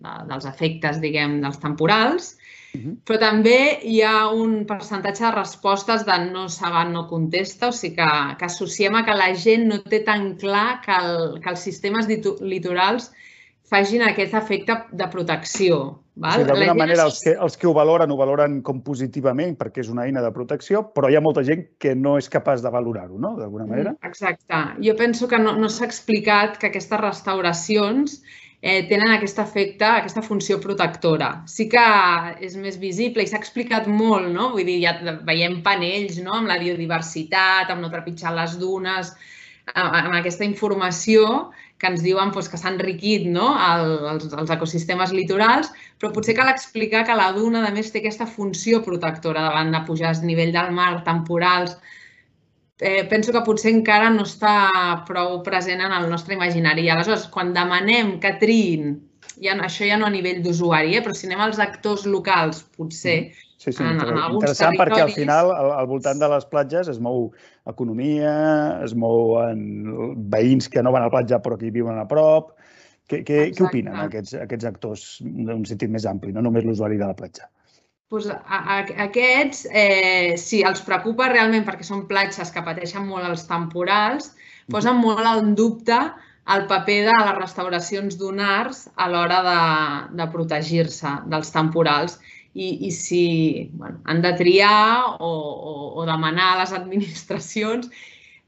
de, 0.00 0.14
dels 0.32 0.48
efectes, 0.48 1.02
diguem, 1.04 1.40
dels 1.44 1.60
temporals. 1.60 2.34
Però 3.04 3.18
també 3.18 3.80
hi 3.84 4.00
ha 4.06 4.30
un 4.30 4.60
percentatge 4.64 5.24
de 5.26 5.30
respostes 5.34 6.04
de 6.06 6.16
no 6.30 6.48
saben, 6.48 6.92
no 6.94 7.08
contesta, 7.10 7.68
o 7.68 7.76
sigui 7.76 7.96
que, 7.98 8.10
que 8.38 8.46
associem 8.46 8.94
a 8.94 9.04
que 9.04 9.16
la 9.18 9.32
gent 9.34 9.66
no 9.68 9.80
té 9.82 10.00
tan 10.06 10.36
clar 10.38 10.80
que, 10.84 10.96
el, 10.96 11.40
que 11.42 11.50
els 11.50 11.64
sistemes 11.66 12.06
litorals 12.08 13.10
facin 13.70 14.02
aquest 14.02 14.34
efecte 14.34 14.76
de 14.92 15.06
protecció. 15.12 15.80
Val? 16.20 16.42
O 16.42 16.42
sigui, 16.42 16.48
D'alguna 16.50 16.74
manera, 16.76 17.06
els 17.06 17.20
que, 17.24 17.36
els 17.46 17.56
que 17.56 17.68
ho 17.70 17.72
valoren, 17.76 18.10
ho 18.10 18.18
valoren 18.18 18.58
com 18.66 18.82
positivament 18.84 19.54
perquè 19.60 19.84
és 19.84 19.92
una 19.92 20.04
eina 20.08 20.24
de 20.24 20.32
protecció, 20.34 20.82
però 20.96 21.08
hi 21.08 21.16
ha 21.16 21.22
molta 21.24 21.44
gent 21.46 21.64
que 21.80 21.94
no 21.96 22.16
és 22.20 22.28
capaç 22.32 22.64
de 22.64 22.72
valorar-ho, 22.74 23.16
no?, 23.22 23.36
d'alguna 23.38 23.68
manera. 23.70 23.94
Mm, 23.94 24.10
exacte. 24.10 24.60
Jo 24.84 24.96
penso 24.98 25.30
que 25.30 25.40
no, 25.40 25.54
no 25.56 25.70
s'ha 25.72 25.88
explicat 25.88 26.58
que 26.60 26.68
aquestes 26.68 27.00
restauracions 27.00 28.20
eh, 28.60 28.84
tenen 28.90 29.14
aquest 29.14 29.40
efecte, 29.40 29.86
aquesta 29.86 30.22
funció 30.22 30.60
protectora. 30.60 31.32
Sí 31.48 31.68
que 31.72 31.86
és 32.44 32.56
més 32.60 32.76
visible 32.82 33.24
i 33.24 33.30
s'ha 33.30 33.40
explicat 33.40 33.88
molt, 33.88 34.28
no? 34.34 34.50
Vull 34.56 34.68
dir, 34.68 34.80
ja 34.84 34.96
veiem 35.26 35.60
panells 35.64 36.20
no? 36.20 36.36
amb 36.36 36.50
la 36.50 36.60
biodiversitat, 36.60 37.70
amb 37.70 37.86
no 37.86 37.92
trepitjar 37.92 38.34
les 38.36 38.58
dunes, 38.60 39.14
amb 39.74 40.14
aquesta 40.18 40.46
informació 40.46 41.50
que 41.80 41.88
ens 41.88 42.02
diuen 42.04 42.32
doncs, 42.34 42.48
que 42.52 42.58
s'ha 42.60 42.72
enriquit 42.74 43.24
no? 43.32 43.52
El, 43.56 43.94
els, 44.12 44.26
els 44.42 44.52
ecosistemes 44.52 45.14
litorals, 45.16 45.70
però 45.98 46.12
potser 46.12 46.36
cal 46.36 46.50
explicar 46.52 47.06
que 47.08 47.16
la 47.16 47.30
duna, 47.36 47.64
a 47.66 47.72
més, 47.74 47.88
té 47.92 48.02
aquesta 48.02 48.28
funció 48.28 48.82
protectora 48.84 49.46
davant 49.48 49.72
de 49.72 49.80
pujades 49.88 50.20
a 50.20 50.28
nivell 50.28 50.52
del 50.56 50.72
mar, 50.76 50.92
temporals, 51.06 51.78
eh, 52.80 53.04
penso 53.08 53.32
que 53.32 53.44
potser 53.46 53.72
encara 53.72 54.10
no 54.12 54.26
està 54.28 54.54
prou 55.08 55.40
present 55.46 55.80
en 55.84 55.94
el 55.96 56.08
nostre 56.12 56.36
imaginari. 56.36 56.84
I 56.84 56.92
aleshores, 56.92 57.28
quan 57.32 57.54
demanem 57.56 58.18
que 58.20 58.36
triïn, 58.42 58.98
ja, 59.40 59.56
això 59.56 59.88
ja 59.88 59.96
no 60.00 60.08
a 60.08 60.12
nivell 60.12 60.42
d'usuari, 60.44 60.98
eh, 60.98 61.04
però 61.04 61.16
si 61.16 61.28
anem 61.28 61.46
als 61.46 61.60
actors 61.64 62.04
locals, 62.08 62.64
potser, 62.76 63.20
mm-hmm. 63.22 63.46
Sí, 63.60 63.74
sí, 63.74 63.82
en, 63.84 63.98
en 64.00 64.16
alguns 64.16 64.38
interessant 64.40 64.72
territoris... 64.72 64.80
perquè 64.80 65.02
al 65.04 65.10
final 65.12 65.50
al, 65.52 65.66
al 65.82 65.88
voltant 65.90 66.20
de 66.22 66.28
les 66.32 66.46
platges 66.48 66.88
es 66.88 67.00
mou 67.04 67.26
economia, 67.68 68.30
es 68.86 68.94
mouen 68.96 69.60
veïns 70.32 70.70
que 70.72 70.80
no 70.80 70.94
van 70.94 71.04
a 71.04 71.10
la 71.10 71.12
platja 71.12 71.42
però 71.44 71.58
que 71.60 71.68
hi 71.68 71.74
viuen 71.74 72.00
a 72.00 72.06
prop. 72.08 72.54
Què, 73.10 73.20
què, 73.26 73.42
què 73.52 73.66
opinen 73.66 73.98
aquests, 74.06 74.38
aquests 74.46 74.68
actors 74.70 75.04
d'un 75.20 75.66
sentit 75.68 75.92
més 75.92 76.08
ampli, 76.08 76.32
no 76.32 76.46
només 76.46 76.64
l'usuari 76.64 76.96
de 76.96 77.10
la 77.10 77.18
platja? 77.18 77.50
Doncs 78.10 78.30
a, 78.32 78.38
a, 78.48 78.78
aquests, 79.04 79.66
eh, 79.68 80.32
sí, 80.40 80.64
els 80.66 80.80
preocupa 80.86 81.28
realment 81.28 81.68
perquè 81.68 81.84
són 81.84 82.06
platges 82.08 82.54
que 82.54 82.64
pateixen 82.64 83.04
molt 83.12 83.28
els 83.28 83.44
temporals, 83.50 84.32
posen 84.72 85.04
molt 85.04 85.26
en 85.36 85.52
dubte 85.58 86.00
el 86.50 86.64
paper 86.70 87.00
de 87.10 87.20
les 87.26 87.36
restauracions 87.36 88.16
dunars 88.18 88.86
a 88.96 89.12
l'hora 89.12 89.44
de, 89.44 89.62
de 90.16 90.32
protegir-se 90.32 91.18
dels 91.28 91.52
temporals 91.52 92.16
i, 92.54 92.86
i 92.86 92.90
si 92.90 93.70
bueno, 93.72 94.00
han 94.04 94.22
de 94.22 94.32
triar 94.38 95.16
o, 95.18 95.30
o, 95.30 95.74
o 96.00 96.06
demanar 96.06 96.54
a 96.54 96.62
les 96.62 96.72
administracions 96.74 97.90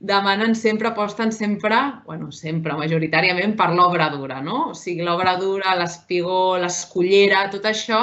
demanen 0.03 0.57
sempre, 0.59 0.89
aposten 0.89 1.31
sempre, 1.31 1.77
bueno, 2.05 2.33
sempre, 2.35 2.75
majoritàriament, 2.75 3.55
per 3.55 3.71
l'obra 3.71 4.09
dura, 4.11 4.41
no? 4.43 4.73
O 4.73 4.75
sigui, 4.75 5.05
l'obra 5.07 5.37
dura, 5.39 5.77
l'espigó, 5.79 6.57
l'escollera, 6.59 7.45
tot 7.53 7.69
això 7.71 8.01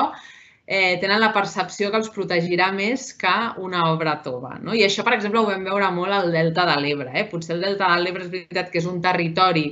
eh, 0.70 0.96
tenen 1.02 1.20
la 1.20 1.34
percepció 1.36 1.90
que 1.92 2.00
els 2.00 2.12
protegirà 2.16 2.70
més 2.72 3.10
que 3.20 3.36
una 3.60 3.84
obra 3.92 4.16
tova. 4.24 4.56
No? 4.64 4.72
I 4.78 4.86
això, 4.86 5.04
per 5.04 5.18
exemple, 5.18 5.42
ho 5.42 5.50
vam 5.50 5.68
veure 5.68 5.92
molt 5.92 6.16
al 6.16 6.32
Delta 6.32 6.68
de 6.70 6.76
l'Ebre. 6.80 7.12
Eh? 7.18 7.26
Potser 7.32 7.58
el 7.58 7.66
Delta 7.66 7.90
de 7.92 8.04
l'Ebre 8.04 8.24
és 8.28 8.32
veritat 8.36 8.70
que 8.72 8.80
és 8.80 8.88
un 8.88 9.02
territori 9.02 9.66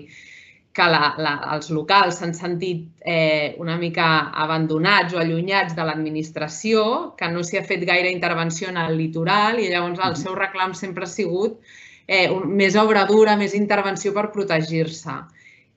que 0.77 0.85
la, 0.93 1.15
la, 1.17 1.33
els 1.55 1.71
locals 1.73 2.19
s'han 2.19 2.35
sentit 2.37 2.83
eh, 3.01 3.55
una 3.63 3.77
mica 3.81 4.07
abandonats 4.43 5.15
o 5.15 5.21
allunyats 5.21 5.73
de 5.77 5.85
l'administració, 5.87 6.83
que 7.17 7.29
no 7.33 7.41
s'hi 7.41 7.57
ha 7.57 7.65
fet 7.65 7.85
gaire 7.89 8.11
intervenció 8.13 8.69
en 8.69 8.77
el 8.83 8.93
litoral 8.99 9.57
i 9.63 9.71
llavors 9.71 10.03
el 10.05 10.17
seu 10.19 10.37
reclam 10.37 10.75
sempre 10.77 11.07
ha 11.07 11.09
sigut 11.09 11.57
eh, 12.05 12.27
un, 12.29 12.45
més 12.59 12.77
obra 12.77 13.07
dura, 13.09 13.33
més 13.41 13.57
intervenció 13.57 14.13
per 14.13 14.27
protegir-se. 14.35 15.17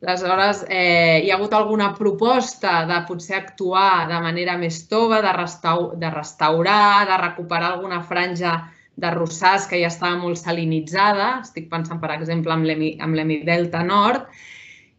Aleshores, 0.00 0.62
eh, 0.68 1.20
hi 1.24 1.32
ha 1.32 1.36
hagut 1.36 1.56
alguna 1.56 1.90
proposta 1.96 2.84
de 2.88 3.00
potser 3.08 3.36
actuar 3.40 4.06
de 4.08 4.20
manera 4.20 4.58
més 4.60 4.82
tova, 4.88 5.20
de, 5.24 5.32
restau 5.36 5.90
de 6.00 6.12
restaurar, 6.12 7.08
de 7.08 7.18
recuperar 7.24 7.72
alguna 7.72 8.00
franja 8.12 8.54
de 9.00 9.10
rossars 9.16 9.66
que 9.68 9.80
ja 9.80 9.88
estava 9.88 10.20
molt 10.20 10.40
salinitzada. 10.40 11.34
Estic 11.44 11.68
pensant, 11.72 12.00
per 12.00 12.14
exemple, 12.16 12.52
amb 12.52 13.16
l'Emidelta 13.16 13.84
Nord. 13.84 14.28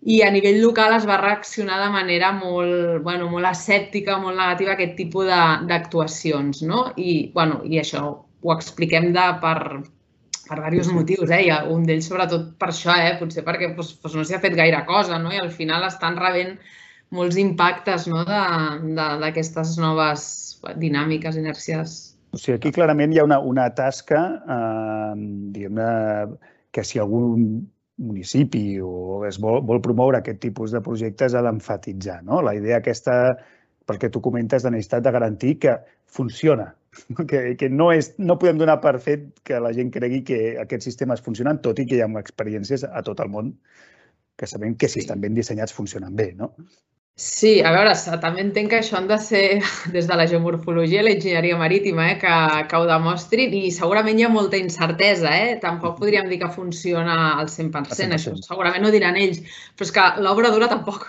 I 0.01 0.21
a 0.25 0.31
nivell 0.33 0.57
local 0.63 0.95
es 0.95 1.05
va 1.05 1.19
reaccionar 1.21 1.77
de 1.83 1.89
manera 1.93 2.31
molt, 2.33 3.03
bueno, 3.05 3.27
molt 3.29 3.45
escèptica, 3.51 4.17
molt 4.17 4.39
negativa 4.39 4.73
a 4.73 4.77
aquest 4.77 4.95
tipus 4.97 5.29
d'actuacions. 5.69 6.63
No? 6.65 6.87
I, 6.97 7.31
bueno, 7.35 7.61
I 7.69 7.77
això 7.83 8.05
ho 8.41 8.53
expliquem 8.55 9.11
de, 9.13 9.25
per, 9.43 9.57
per 10.47 10.57
diversos 10.57 10.95
motius, 10.95 11.29
eh? 11.29 11.43
I 11.45 11.51
un 11.69 11.85
d'ells 11.85 12.09
sobretot 12.09 12.47
per 12.57 12.71
això, 12.71 12.95
eh? 12.97 13.13
Potser 13.19 13.45
perquè 13.45 13.69
doncs, 13.75 13.93
doncs 14.01 14.17
no 14.17 14.25
s'hi 14.25 14.37
ha 14.37 14.41
fet 14.41 14.57
gaire 14.57 14.81
cosa, 14.89 15.19
no? 15.21 15.33
I 15.35 15.41
al 15.43 15.51
final 15.53 15.85
estan 15.85 16.17
rebent 16.17 16.55
molts 17.13 17.37
impactes 17.37 18.07
no? 18.09 18.23
d'aquestes 18.25 19.75
noves 19.81 20.23
dinàmiques, 20.81 21.37
inèrcies. 21.37 21.99
O 22.31 22.39
sigui, 22.39 22.55
aquí 22.57 22.71
clarament 22.73 23.13
hi 23.13 23.19
ha 23.19 23.27
una, 23.27 23.37
una 23.43 23.67
tasca, 23.75 24.21
eh, 24.55 25.13
diguem-ne, 25.53 25.91
que 26.71 26.85
si 26.87 27.01
algun 27.03 27.67
municipi 28.01 28.79
o 28.83 29.21
es 29.27 29.39
vol, 29.41 29.61
vol 29.67 29.81
promoure 29.85 30.19
aquest 30.19 30.41
tipus 30.43 30.73
de 30.75 30.81
projectes 30.85 31.35
ha 31.35 31.43
d'enfatitzar. 31.45 32.21
No? 32.27 32.41
La 32.45 32.55
idea 32.57 32.81
aquesta, 32.81 33.15
perquè 33.87 34.09
tu 34.11 34.21
comentes, 34.25 34.65
de 34.65 34.73
necessitat 34.73 35.05
de 35.05 35.13
garantir 35.15 35.57
que 35.61 35.77
funciona, 36.05 36.71
que, 37.29 37.43
que 37.59 37.69
no, 37.69 37.91
és, 37.95 38.13
no 38.19 38.37
podem 38.41 38.59
donar 38.61 38.79
per 38.83 38.97
fet 39.03 39.29
que 39.47 39.61
la 39.63 39.73
gent 39.77 39.93
cregui 39.93 40.23
que 40.27 40.41
aquests 40.65 40.89
sistemes 40.91 41.23
funcionen, 41.23 41.61
tot 41.63 41.79
i 41.79 41.87
que 41.87 41.99
hi 41.99 42.05
ha 42.05 42.11
experiències 42.21 42.87
a 42.89 43.03
tot 43.07 43.23
el 43.23 43.31
món 43.33 43.55
que 44.37 44.47
sabem 44.49 44.73
que 44.75 44.89
si 44.89 45.03
estan 45.03 45.21
ben 45.21 45.35
dissenyats 45.37 45.75
funcionen 45.75 46.15
bé, 46.17 46.31
no? 46.33 46.55
Sí, 47.19 47.49
a 47.61 47.71
veure, 47.75 47.91
també 48.23 48.41
entenc 48.41 48.71
que 48.71 48.77
això 48.79 48.95
han 48.97 49.07
de 49.09 49.17
ser 49.21 49.41
des 49.95 50.07
de 50.09 50.15
la 50.17 50.25
geomorfologia 50.31 51.03
i 51.03 51.05
l'enginyeria 51.05 51.57
marítima, 51.59 52.07
eh, 52.13 52.17
que, 52.21 52.33
que 52.71 52.79
ho 52.79 52.87
demostrin 52.89 53.53
i 53.53 53.69
segurament 53.75 54.19
hi 54.19 54.25
ha 54.25 54.31
molta 54.33 54.57
incertesa, 54.57 55.33
eh? 55.45 55.57
Tampoc 55.61 55.99
podríem 55.99 56.29
dir 56.31 56.39
que 56.41 56.49
funciona 56.55 57.17
al 57.37 57.51
100%, 57.51 57.93
100%. 57.93 58.17
això 58.17 58.35
segurament 58.41 58.87
ho 58.87 58.93
diran 58.95 59.19
ells, 59.19 59.43
però 59.75 59.89
és 59.89 59.93
que 59.99 60.07
l'obra 60.25 60.53
dura 60.55 60.71
tampoc 60.71 61.05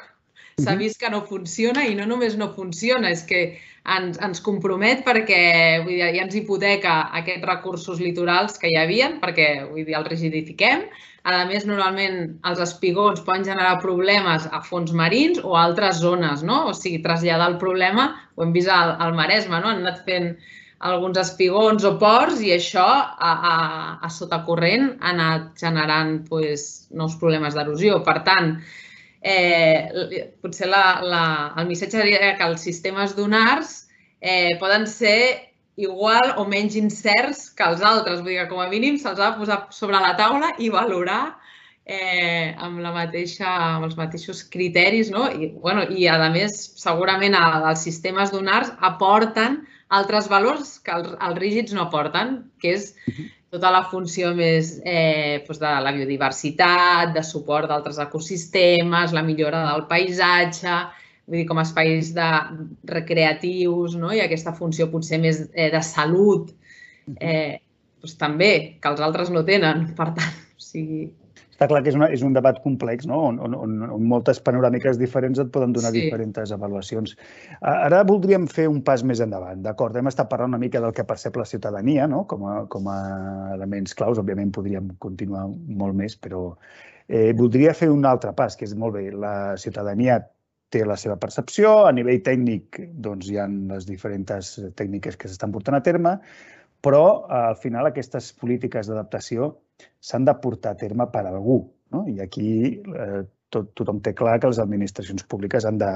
s'ha 0.61 0.75
vist 0.77 1.01
que 1.01 1.11
no 1.13 1.23
funciona 1.29 1.87
i 1.89 1.95
no 1.99 2.07
només 2.09 2.37
no 2.37 2.51
funciona, 2.57 3.11
és 3.11 3.23
que 3.29 3.43
ens, 3.83 4.19
ens 4.23 4.43
compromet 4.45 5.03
perquè 5.07 5.41
vull 5.85 5.95
dir, 5.97 6.11
ja 6.17 6.27
ens 6.27 6.37
hipoteca 6.39 6.99
aquests 7.21 7.49
recursos 7.49 8.03
litorals 8.03 8.59
que 8.61 8.71
hi 8.71 8.77
havien, 8.79 9.19
perquè 9.23 9.49
vull 9.71 9.87
dir, 9.87 9.97
els 9.99 10.11
rigidifiquem. 10.13 10.87
A 11.23 11.45
més, 11.47 11.63
normalment 11.69 12.41
els 12.51 12.61
espigons 12.65 13.23
poden 13.23 13.45
generar 13.47 13.77
problemes 13.83 14.49
a 14.51 14.59
fons 14.67 14.91
marins 14.91 15.39
o 15.43 15.55
a 15.55 15.63
altres 15.69 16.01
zones, 16.03 16.43
no? 16.43 16.65
O 16.71 16.73
sigui, 16.75 16.99
traslladar 17.05 17.53
el 17.53 17.61
problema, 17.63 18.09
ho 18.35 18.43
hem 18.43 18.55
vist 18.55 18.71
al, 18.73 18.97
al 18.99 19.15
Maresme, 19.15 19.61
no? 19.63 19.71
Han 19.71 19.85
anat 19.87 20.03
fent 20.09 20.33
alguns 20.83 21.21
espigons 21.23 21.85
o 21.87 21.93
ports 21.99 22.41
i 22.43 22.51
això 22.57 22.83
a, 22.83 23.33
a, 23.33 23.55
a 24.03 24.09
sota 24.11 24.41
corrent 24.47 24.97
ha 24.99 25.13
anat 25.13 25.53
generant 25.63 26.17
pues, 26.27 26.89
nous 26.91 27.15
problemes 27.21 27.55
d'erosió. 27.55 28.01
Per 28.03 28.19
tant, 28.27 28.57
eh, 29.23 30.29
potser 30.43 30.69
la, 30.69 31.01
la, 31.07 31.25
el 31.59 31.71
missatge 31.71 32.01
seria 32.01 32.35
que 32.37 32.47
els 32.49 32.65
sistemes 32.67 33.17
donars 33.17 33.87
eh, 34.21 34.59
poden 34.61 34.87
ser 34.91 35.53
igual 35.77 36.35
o 36.37 36.45
menys 36.45 36.77
incerts 36.77 37.47
que 37.57 37.65
els 37.65 37.83
altres. 37.83 38.21
Vull 38.21 38.35
dir 38.35 38.41
que 38.43 38.51
com 38.51 38.61
a 38.61 38.69
mínim 38.71 38.99
se'ls 39.01 39.21
ha 39.21 39.33
de 39.33 39.41
posar 39.41 39.63
sobre 39.75 40.01
la 40.03 40.15
taula 40.19 40.53
i 40.59 40.69
valorar 40.73 41.37
eh, 41.85 42.55
amb, 42.59 42.81
la 42.85 42.93
mateixa, 42.95 43.49
amb 43.77 43.89
els 43.89 43.97
mateixos 43.99 44.43
criteris. 44.53 45.11
No? 45.15 45.29
I, 45.31 45.53
bueno, 45.63 45.87
I, 45.89 46.09
a 46.11 46.31
més, 46.35 46.57
segurament 46.81 47.37
els 47.39 47.87
sistemes 47.87 48.35
donars 48.35 48.73
aporten 48.81 49.63
altres 49.93 50.29
valors 50.33 50.79
que 50.81 50.93
els, 50.97 51.15
els 51.21 51.39
rígids 51.39 51.75
no 51.77 51.87
aporten, 51.87 52.39
que 52.61 52.77
és 52.79 52.93
tota 53.53 53.69
la 53.69 53.83
funció 53.85 54.31
més 54.33 54.79
eh, 54.89 55.43
doncs 55.45 55.61
de 55.61 55.71
la 55.85 55.93
biodiversitat, 55.93 57.13
de 57.13 57.23
suport 57.27 57.69
d'altres 57.69 57.99
ecosistemes, 58.01 59.13
la 59.13 59.25
millora 59.27 59.61
del 59.67 59.85
paisatge, 59.91 60.79
vull 61.27 61.43
dir, 61.43 61.47
com 61.51 61.61
espais 61.61 62.15
de, 62.17 62.29
recreatius, 62.89 63.99
no? 64.01 64.13
i 64.17 64.23
aquesta 64.25 64.55
funció 64.57 64.89
potser 64.93 65.21
més 65.21 65.45
eh, 65.53 65.69
de 65.75 65.83
salut, 65.85 66.55
eh, 67.19 67.61
doncs 68.01 68.17
també, 68.21 68.53
que 68.81 68.95
els 68.95 69.05
altres 69.05 69.29
no 69.35 69.45
tenen. 69.45 69.91
Per 70.01 70.09
tant, 70.17 70.41
o 70.57 70.65
sigui, 70.71 71.11
està 71.63 71.71
clar 71.71 71.83
que 71.85 71.93
és, 71.93 71.97
una, 71.99 72.09
és 72.11 72.23
un 72.27 72.35
debat 72.35 72.59
complex, 72.65 73.07
no? 73.07 73.19
on, 73.29 73.39
on, 73.43 73.55
on, 73.55 73.77
on 73.95 74.07
moltes 74.11 74.41
panoràmiques 74.43 74.99
diferents 74.99 75.39
et 75.43 75.53
poden 75.55 75.75
donar 75.77 75.93
sí. 75.95 76.05
diferents 76.07 76.55
avaluacions. 76.57 77.15
Ara 77.71 78.03
voldríem 78.09 78.49
fer 78.51 78.67
un 78.71 78.81
pas 78.87 79.05
més 79.07 79.23
endavant. 79.23 79.63
D'acord, 79.63 79.97
hem 79.97 80.11
estat 80.11 80.31
parlant 80.33 80.55
una 80.55 80.63
mica 80.63 80.83
del 80.83 80.95
que 80.97 81.07
percep 81.07 81.39
la 81.39 81.47
ciutadania 81.49 82.09
no? 82.11 82.25
com, 82.31 82.47
a, 82.51 82.57
com 82.73 82.89
a 82.91 82.99
elements 83.55 83.95
claus. 83.99 84.21
Òbviament 84.23 84.51
podríem 84.55 84.91
continuar 85.03 85.47
molt 85.51 85.99
més, 85.99 86.19
però 86.19 86.49
eh, 87.07 87.31
voldria 87.39 87.77
fer 87.79 87.93
un 87.93 88.07
altre 88.09 88.35
pas, 88.39 88.59
que 88.59 88.67
és 88.67 88.75
molt 88.79 88.99
bé. 88.99 89.09
La 89.15 89.55
ciutadania 89.61 90.19
té 90.73 90.87
la 90.89 90.97
seva 90.99 91.19
percepció. 91.21 91.83
A 91.87 91.93
nivell 91.95 92.23
tècnic, 92.27 92.81
doncs, 93.07 93.29
hi 93.31 93.39
ha 93.39 93.47
les 93.47 93.87
diferents 93.87 94.57
tècniques 94.79 95.21
que 95.21 95.31
s'estan 95.31 95.55
portant 95.55 95.79
a 95.79 95.85
terme, 95.85 96.17
però 96.83 97.29
al 97.31 97.55
final 97.61 97.87
aquestes 97.87 98.33
polítiques 98.41 98.89
d'adaptació 98.91 99.53
s'han 100.01 100.27
de 100.29 100.35
portar 100.43 100.75
a 100.75 100.81
terme 100.81 101.09
per 101.13 101.25
algú. 101.27 101.63
No? 101.93 102.05
I 102.09 102.21
aquí 102.25 102.51
eh, 102.81 103.23
tot, 103.53 103.73
tothom 103.79 104.01
té 104.05 104.15
clar 104.17 104.39
que 104.41 104.51
les 104.53 104.61
administracions 104.63 105.25
públiques 105.29 105.67
han 105.69 105.79
de 105.81 105.91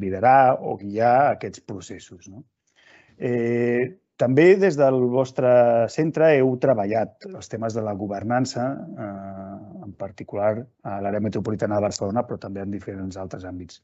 liderar 0.00 0.58
o 0.60 0.76
guiar 0.80 1.32
aquests 1.34 1.64
processos. 1.68 2.28
No? 2.28 2.44
Eh, 3.18 3.98
també 4.22 4.54
des 4.60 4.76
del 4.78 5.00
vostre 5.10 5.50
centre 5.90 6.28
heu 6.36 6.52
treballat 6.62 7.26
els 7.30 7.50
temes 7.50 7.74
de 7.74 7.82
la 7.84 7.94
governança, 7.98 8.68
eh, 9.06 9.56
en 9.86 9.92
particular 9.98 10.54
a 10.84 11.00
l'àrea 11.02 11.24
metropolitana 11.24 11.78
de 11.78 11.86
Barcelona, 11.88 12.22
però 12.28 12.38
també 12.38 12.62
en 12.62 12.70
diferents 12.70 13.18
altres 13.18 13.44
àmbits. 13.48 13.82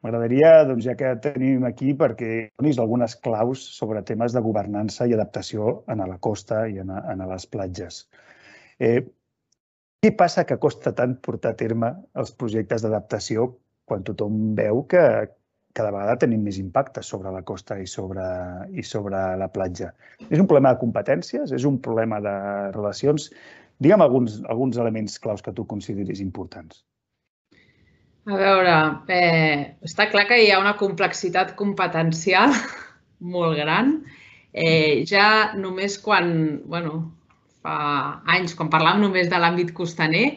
M'agradaria, 0.00 0.64
doncs, 0.64 0.86
ja 0.88 0.94
que 0.96 1.12
tenim 1.20 1.66
aquí, 1.68 1.92
perquè 1.92 2.30
donis 2.58 2.78
algunes 2.80 3.14
claus 3.20 3.62
sobre 3.76 4.00
temes 4.10 4.32
de 4.32 4.40
governança 4.40 5.06
i 5.06 5.12
adaptació 5.12 5.74
a 5.86 5.96
la 6.00 6.16
costa 6.28 6.62
i 6.68 6.80
en 6.80 6.90
a 6.96 7.26
les 7.34 7.46
platges. 7.46 8.06
Eh, 8.80 9.00
què 10.00 10.14
passa 10.16 10.46
que 10.48 10.56
costa 10.60 10.94
tant 10.96 11.18
portar 11.20 11.52
a 11.52 11.60
terme 11.60 11.92
els 12.16 12.32
projectes 12.32 12.82
d'adaptació 12.82 13.50
quan 13.84 14.06
tothom 14.06 14.54
veu 14.56 14.84
que, 14.88 15.02
cada 15.76 15.92
vegada 15.94 16.18
tenim 16.18 16.42
més 16.42 16.58
impacte 16.58 17.02
sobre 17.06 17.30
la 17.30 17.42
costa 17.46 17.76
i 17.78 17.86
sobre, 17.86 18.24
i 18.74 18.82
sobre 18.86 19.20
la 19.38 19.48
platja. 19.54 19.92
És 20.26 20.40
un 20.40 20.48
problema 20.50 20.74
de 20.74 20.80
competències? 20.82 21.52
És 21.54 21.66
un 21.68 21.78
problema 21.82 22.18
de 22.24 22.36
relacions? 22.74 23.28
Digue'm 23.80 24.02
alguns, 24.04 24.40
alguns 24.50 24.80
elements 24.82 25.18
claus 25.22 25.44
que 25.44 25.54
tu 25.54 25.66
consideris 25.70 26.20
importants. 26.24 26.82
A 28.28 28.36
veure, 28.36 28.74
eh, 29.14 29.76
està 29.86 30.10
clar 30.10 30.26
que 30.28 30.40
hi 30.42 30.50
ha 30.52 30.58
una 30.60 30.76
complexitat 30.80 31.54
competencial 31.58 32.52
molt 33.34 33.56
gran. 33.58 34.00
Eh, 34.52 35.06
ja 35.06 35.54
només 35.56 35.96
quan, 36.02 36.60
bueno, 36.66 36.98
fa 37.64 37.78
anys, 38.36 38.54
quan 38.58 38.70
parlàvem 38.72 39.04
només 39.06 39.30
de 39.30 39.38
l'àmbit 39.40 39.74
costaner, 39.76 40.28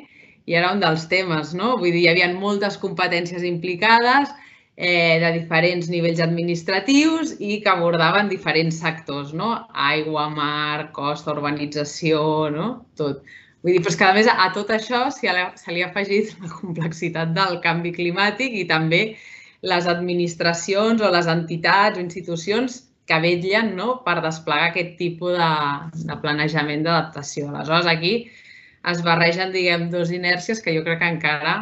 i 0.45 0.55
era 0.59 0.73
un 0.75 0.81
dels 0.83 1.05
temes, 1.11 1.53
no? 1.55 1.77
Vull 1.79 1.93
dir, 1.95 2.03
hi 2.03 2.09
havia 2.11 2.31
moltes 2.35 2.75
competències 2.81 3.45
implicades, 3.47 4.33
eh, 4.75 5.19
de 5.21 5.31
diferents 5.37 5.89
nivells 5.89 6.19
administratius 6.23 7.35
i 7.39 7.59
que 7.61 7.71
abordaven 7.71 8.29
diferents 8.29 8.79
sectors, 8.81 9.33
no? 9.33 9.53
Aigua, 9.73 10.27
mar, 10.33 10.91
costa, 10.97 11.31
urbanització, 11.35 12.49
no? 12.53 12.67
Tot. 12.97 13.23
Vull 13.63 13.77
dir, 13.77 13.83
però 13.83 13.93
és 13.93 13.99
que 13.99 14.07
a 14.07 14.15
més 14.17 14.27
a 14.27 14.49
tot 14.55 14.73
això 14.75 15.05
se 15.13 15.29
li 15.71 15.83
ha 15.83 15.87
afegit 15.87 16.33
la 16.41 16.49
complexitat 16.51 17.31
del 17.37 17.61
canvi 17.63 17.93
climàtic 17.95 18.57
i 18.59 18.65
també 18.67 19.03
les 19.63 19.87
administracions 19.87 20.99
o 20.99 21.11
les 21.13 21.29
entitats 21.31 21.97
o 21.97 22.03
institucions 22.03 22.81
que 23.09 23.19
vetllen 23.19 23.73
no, 23.75 23.97
per 24.05 24.21
desplegar 24.23 24.69
aquest 24.71 24.95
tipus 24.99 25.35
de, 25.39 25.51
de 26.07 26.17
planejament 26.23 26.85
d'adaptació. 26.85 27.49
Aleshores, 27.51 27.89
aquí 27.91 28.13
es 28.91 29.03
barregen, 29.03 29.51
diguem, 29.55 29.89
dos 29.91 30.11
inèrcies 30.11 30.61
que 30.63 30.75
jo 30.75 30.83
crec 30.85 31.01
que 31.01 31.11
encara 31.17 31.55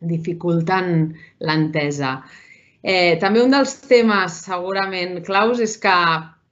dificulten 0.00 1.10
l'entesa. 1.44 2.20
Eh, 2.80 3.18
també 3.20 3.42
un 3.44 3.52
dels 3.52 3.74
temes 3.84 4.38
segurament 4.46 5.18
claus 5.26 5.60
és 5.60 5.76
que 5.80 5.96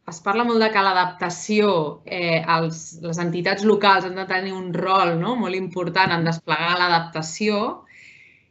es 0.08 0.20
parla 0.24 0.44
molt 0.48 0.60
de 0.60 0.68
que 0.72 0.82
l'adaptació, 0.84 1.70
eh, 2.04 2.40
els, 2.56 2.98
les 3.04 3.20
entitats 3.20 3.64
locals 3.68 4.06
han 4.08 4.16
de 4.16 4.24
tenir 4.28 4.54
un 4.56 4.70
rol 4.76 5.16
no? 5.20 5.34
molt 5.40 5.56
important 5.56 6.12
en 6.12 6.24
desplegar 6.28 6.76
l'adaptació, 6.80 7.58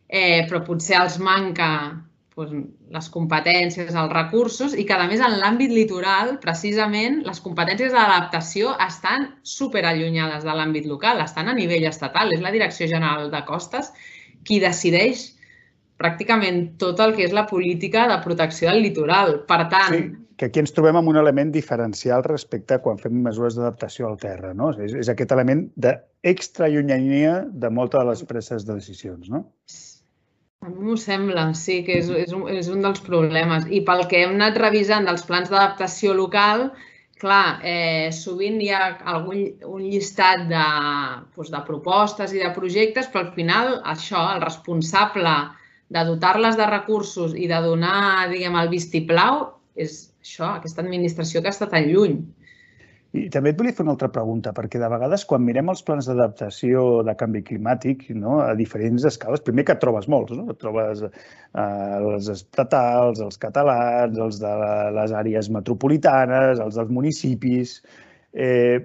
eh, 0.07 0.45
però 0.49 0.63
potser 0.65 0.97
els 1.01 1.17
manca 1.21 1.69
doncs, 2.37 2.67
les 2.93 3.07
competències, 3.13 3.89
els 3.89 4.13
recursos 4.13 4.75
i 4.77 4.85
que, 4.85 4.93
a 4.93 5.07
més, 5.09 5.23
en 5.23 5.39
l'àmbit 5.41 5.73
litoral, 5.73 6.35
precisament, 6.43 7.23
les 7.25 7.41
competències 7.41 7.95
d'adaptació 7.95 8.75
estan 8.85 9.31
superallunyades 9.57 10.45
de 10.45 10.53
l'àmbit 10.59 10.85
local, 10.89 11.23
estan 11.23 11.49
a 11.49 11.57
nivell 11.57 11.87
estatal. 11.89 12.33
És 12.35 12.43
la 12.43 12.53
Direcció 12.53 12.89
General 12.91 13.31
de 13.33 13.41
Costes 13.47 13.89
qui 14.45 14.61
decideix 14.63 15.25
pràcticament 15.97 16.77
tot 16.77 17.01
el 17.01 17.15
que 17.17 17.25
és 17.25 17.33
la 17.33 17.47
política 17.49 18.05
de 18.11 18.21
protecció 18.23 18.69
del 18.69 18.85
litoral. 18.85 19.39
Per 19.49 19.61
tant... 19.73 19.97
Sí, 19.97 20.05
que 20.37 20.51
aquí 20.51 20.61
ens 20.61 20.73
trobem 20.75 20.99
amb 20.99 21.09
un 21.09 21.17
element 21.17 21.49
diferencial 21.51 22.21
respecte 22.27 22.77
a 22.77 22.81
quan 22.83 22.99
fem 23.01 23.17
mesures 23.25 23.57
d'adaptació 23.57 24.11
al 24.11 24.19
terra. 24.21 24.53
No? 24.53 24.69
És, 24.77 24.93
és 24.93 25.09
aquest 25.09 25.33
element 25.33 25.65
d'extra 25.73 26.69
llunyania 26.69 27.39
de 27.49 27.73
moltes 27.73 28.03
de 28.03 28.11
les 28.11 28.21
presses 28.29 28.67
de 28.67 28.77
decisions. 28.77 29.31
No? 29.33 29.47
A 30.65 30.69
mi 30.69 30.85
m'ho 30.85 30.95
sembla, 30.97 31.41
sí, 31.57 31.73
que 31.87 31.95
és, 32.01 32.07
és, 32.19 32.31
un, 32.35 32.47
és 32.59 32.67
un 32.75 32.79
dels 32.85 33.01
problemes. 33.07 33.65
I 33.77 33.81
pel 33.89 33.99
que 34.11 34.21
hem 34.23 34.31
anat 34.37 34.55
revisant 34.61 35.05
dels 35.05 35.25
plans 35.27 35.51
d'adaptació 35.51 36.15
local, 36.17 36.63
clar, 37.21 37.59
eh, 37.73 38.07
sovint 38.19 38.57
hi 38.61 38.71
ha 38.73 38.81
algun, 39.13 39.43
un 39.75 39.83
llistat 39.83 40.47
de, 40.49 40.63
doncs, 41.35 41.51
de 41.53 41.61
propostes 41.69 42.33
i 42.33 42.41
de 42.41 42.49
projectes, 42.57 43.09
però 43.13 43.23
al 43.25 43.31
final 43.37 43.71
això, 43.93 44.23
el 44.33 44.41
responsable 44.45 45.35
de 45.93 46.05
dotar-les 46.09 46.57
de 46.59 46.69
recursos 46.73 47.37
i 47.37 47.47
de 47.53 47.61
donar, 47.67 48.01
diguem, 48.33 48.57
el 48.63 48.73
vistiplau, 48.73 49.43
és 49.77 49.99
això, 50.25 50.55
aquesta 50.55 50.81
administració 50.87 51.45
que 51.45 51.53
està 51.53 51.69
tan 51.69 51.85
lluny. 51.91 52.17
I 53.15 53.27
també 53.31 53.53
et 53.53 53.59
volia 53.59 53.75
fer 53.75 53.85
una 53.85 53.93
altra 53.95 54.09
pregunta, 54.11 54.51
perquè 54.55 54.81
de 54.81 54.89
vegades 54.91 55.23
quan 55.29 55.45
mirem 55.45 55.71
els 55.71 55.83
plans 55.87 56.09
d'adaptació 56.09 56.81
de 57.07 57.13
canvi 57.19 57.41
climàtic 57.47 58.03
no, 58.19 58.41
a 58.43 58.51
diferents 58.59 59.05
escales, 59.07 59.43
primer 59.45 59.63
que 59.67 59.77
et 59.77 59.81
trobes 59.83 60.09
molts, 60.11 60.35
no? 60.35 60.49
et 60.51 60.59
trobes 60.59 61.05
eh, 61.05 61.13
els 61.61 62.27
estatals, 62.33 63.21
els 63.23 63.39
catalans, 63.39 64.19
els 64.27 64.41
de 64.43 64.51
les 64.97 65.15
àrees 65.23 65.51
metropolitanes, 65.59 66.59
els 66.59 66.79
dels 66.81 66.93
municipis... 66.99 67.79
Eh, 68.33 68.77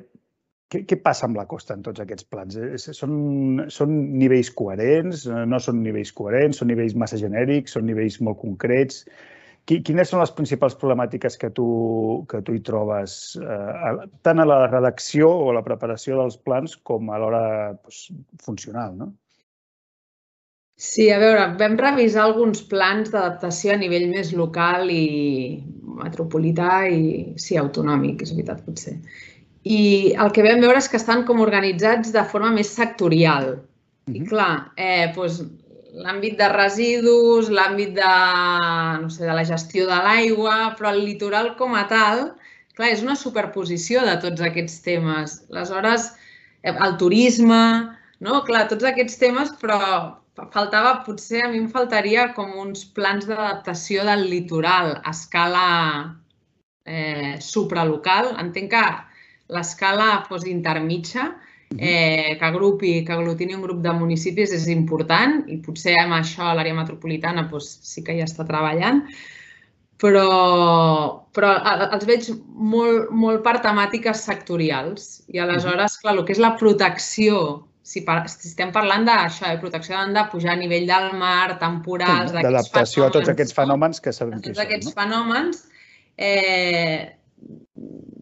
què, 0.72 0.86
què 0.88 0.96
passa 1.04 1.26
amb 1.26 1.36
la 1.36 1.44
costa 1.44 1.74
en 1.76 1.82
tots 1.84 2.00
aquests 2.00 2.24
plans? 2.32 2.54
Eh, 2.56 2.78
són, 2.80 3.66
són 3.74 3.92
nivells 4.16 4.48
coherents? 4.56 5.26
No 5.50 5.58
són 5.60 5.82
nivells 5.84 6.14
coherents? 6.16 6.62
Són 6.62 6.70
nivells 6.72 6.96
massa 6.96 7.18
genèrics? 7.20 7.74
Són 7.76 7.84
nivells 7.90 8.16
molt 8.24 8.40
concrets? 8.40 9.02
Quines 9.70 10.10
són 10.10 10.18
les 10.18 10.32
principals 10.34 10.74
problemàtiques 10.74 11.36
que 11.38 11.48
tu, 11.54 11.66
que 12.30 12.40
tu 12.42 12.54
hi 12.56 12.62
trobes, 12.66 13.12
eh, 13.38 13.92
tant 14.26 14.42
a 14.42 14.46
la 14.48 14.64
redacció 14.66 15.28
o 15.30 15.50
a 15.52 15.58
la 15.60 15.62
preparació 15.62 16.18
dels 16.18 16.36
plans 16.36 16.74
com 16.82 17.12
a 17.14 17.20
l'hora 17.22 17.42
doncs, 17.76 18.08
funcional? 18.42 18.96
No? 18.98 19.12
Sí, 20.82 21.06
a 21.14 21.20
veure, 21.22 21.44
vam 21.60 21.76
revisar 21.78 22.24
alguns 22.24 22.64
plans 22.66 23.12
d'adaptació 23.12 23.76
a 23.76 23.78
nivell 23.78 24.08
més 24.10 24.32
local 24.34 24.90
i 24.90 25.62
metropolità 26.02 26.82
i, 26.90 27.36
sí, 27.38 27.54
autonòmic, 27.60 28.24
és 28.26 28.32
veritat, 28.34 28.64
potser. 28.66 28.96
I 29.62 29.82
el 30.18 30.32
que 30.34 30.42
vam 30.42 30.64
veure 30.64 30.82
és 30.82 30.88
que 30.90 30.98
estan 30.98 31.22
com 31.28 31.44
organitzats 31.44 32.10
de 32.10 32.24
forma 32.32 32.50
més 32.56 32.72
sectorial. 32.74 33.52
I 34.10 34.24
clar, 34.26 34.72
eh, 34.74 35.12
doncs, 35.14 35.44
l'àmbit 35.92 36.38
de 36.38 36.48
residus, 36.52 37.50
l'àmbit 37.52 37.92
de, 37.98 38.12
no 39.02 39.10
sé, 39.12 39.26
de 39.26 39.34
la 39.36 39.44
gestió 39.44 39.86
de 39.88 39.98
l'aigua, 40.06 40.72
però 40.78 40.92
el 40.94 41.02
litoral 41.04 41.52
com 41.58 41.76
a 41.76 41.84
tal, 41.90 42.24
clar, 42.76 42.88
és 42.94 43.02
una 43.04 43.16
superposició 43.18 44.04
de 44.06 44.16
tots 44.22 44.40
aquests 44.48 44.80
temes. 44.86 45.42
Aleshores, 45.52 46.08
eh, 46.62 46.72
el 46.72 46.96
turisme, 47.02 47.62
no? 48.24 48.40
Clar, 48.48 48.66
tots 48.72 48.88
aquests 48.88 49.20
temes, 49.20 49.52
però 49.60 49.78
faltava, 50.54 51.02
potser 51.04 51.44
a 51.44 51.52
mi 51.52 51.60
em 51.60 51.68
faltaria 51.68 52.30
com 52.36 52.56
uns 52.62 52.86
plans 52.96 53.28
d'adaptació 53.28 54.06
del 54.08 54.24
litoral 54.30 54.94
a 55.02 55.12
escala 55.12 55.66
eh, 56.86 57.36
supralocal. 57.40 58.32
Entenc 58.40 58.72
que 58.72 58.84
l'escala 59.52 60.22
doncs, 60.30 60.48
intermitja 60.48 61.28
eh, 61.78 62.36
que 62.38 62.44
agrupi, 62.44 63.04
que 63.04 63.12
aglutini 63.12 63.54
un 63.54 63.62
grup 63.66 63.82
de 63.84 63.92
municipis 63.96 64.52
és 64.56 64.68
important 64.72 65.42
i 65.50 65.58
potser 65.64 65.96
amb 66.00 66.18
això 66.18 66.48
a 66.48 66.56
l'àrea 66.58 66.76
metropolitana 66.76 67.46
doncs, 67.50 67.78
sí 67.86 68.04
que 68.04 68.16
ja 68.18 68.28
està 68.28 68.46
treballant, 68.48 69.04
però, 70.02 70.28
però 71.36 71.52
els 71.94 72.06
veig 72.08 72.30
molt, 72.52 73.12
molt 73.14 73.42
per 73.46 73.60
temàtiques 73.62 74.24
sectorials 74.26 75.22
i 75.30 75.42
aleshores, 75.42 76.00
clar, 76.02 76.16
el 76.16 76.24
que 76.26 76.34
és 76.34 76.42
la 76.42 76.56
protecció 76.58 77.62
si, 77.82 78.02
par 78.06 78.22
si 78.30 78.48
estem 78.48 78.70
parlant 78.74 79.06
d'això, 79.06 79.50
de 79.50 79.60
protecció 79.62 79.98
han 79.98 80.14
de 80.14 80.22
pujar 80.30 80.54
a 80.54 80.60
nivell 80.60 80.86
del 80.88 81.10
mar, 81.18 81.56
temporals, 81.60 82.34
d'adaptació 82.34 83.08
a 83.08 83.14
tots 83.14 83.32
aquests 83.32 83.56
fenòmens 83.56 84.02
que 84.02 84.14
sabem 84.14 84.38
que 84.38 84.50
són. 84.50 84.54
Tots 84.54 84.64
aquests 84.66 84.90
no? 84.90 84.94
fenòmens, 85.00 85.64
eh, 86.16 87.10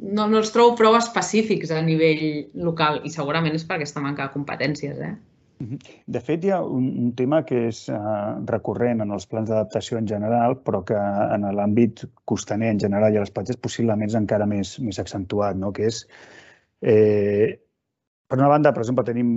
no, 0.01 0.27
no 0.27 0.39
els 0.41 0.53
trobo 0.55 0.77
prou 0.79 0.97
específics 0.99 1.73
a 1.75 1.81
nivell 1.85 2.23
local 2.67 3.01
i 3.05 3.13
segurament 3.13 3.57
és 3.59 3.67
per 3.67 3.79
aquesta 3.79 4.03
manca 4.05 4.27
de 4.27 4.35
competències. 4.35 4.99
Eh? 4.99 5.15
De 5.61 6.21
fet, 6.25 6.45
hi 6.45 6.53
ha 6.57 6.61
un, 6.65 7.11
tema 7.17 7.43
que 7.49 7.67
és 7.69 7.83
uh, 7.93 8.39
recurrent 8.49 9.05
en 9.05 9.11
els 9.17 9.27
plans 9.29 9.51
d'adaptació 9.51 9.99
en 10.01 10.07
general, 10.09 10.57
però 10.65 10.81
que 10.89 10.97
en 10.97 11.45
l'àmbit 11.57 12.07
costaner 12.31 12.71
en 12.73 12.81
general 12.81 13.13
i 13.13 13.21
a 13.21 13.25
les 13.27 13.35
platges 13.35 13.61
possiblement 13.61 14.09
és 14.09 14.17
encara 14.17 14.49
més, 14.49 14.79
més 14.81 15.01
accentuat, 15.03 15.61
no? 15.61 15.73
que 15.77 15.91
és, 15.91 16.07
eh, 16.81 17.61
per 18.31 18.41
una 18.41 18.49
banda, 18.55 18.73
per 18.73 18.87
exemple, 18.87 19.05
tenim 19.05 19.35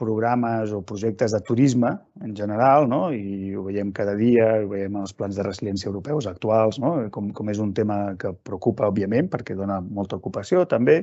programes 0.00 0.72
o 0.76 0.80
projectes 0.86 1.34
de 1.36 1.40
turisme 1.44 1.92
en 2.24 2.34
general, 2.36 2.88
no? 2.88 3.02
i 3.12 3.52
ho 3.54 3.64
veiem 3.66 3.92
cada 3.96 4.16
dia, 4.18 4.48
ho 4.64 4.70
veiem 4.72 4.96
en 4.96 5.04
els 5.04 5.14
plans 5.16 5.36
de 5.36 5.44
resiliència 5.46 5.90
europeus 5.90 6.28
actuals, 6.30 6.80
no? 6.82 6.94
com, 7.14 7.30
com 7.36 7.52
és 7.52 7.60
un 7.62 7.74
tema 7.76 8.00
que 8.20 8.32
preocupa, 8.48 8.88
òbviament, 8.88 9.28
perquè 9.32 9.56
dona 9.58 9.80
molta 9.84 10.18
ocupació 10.20 10.64
també, 10.70 11.02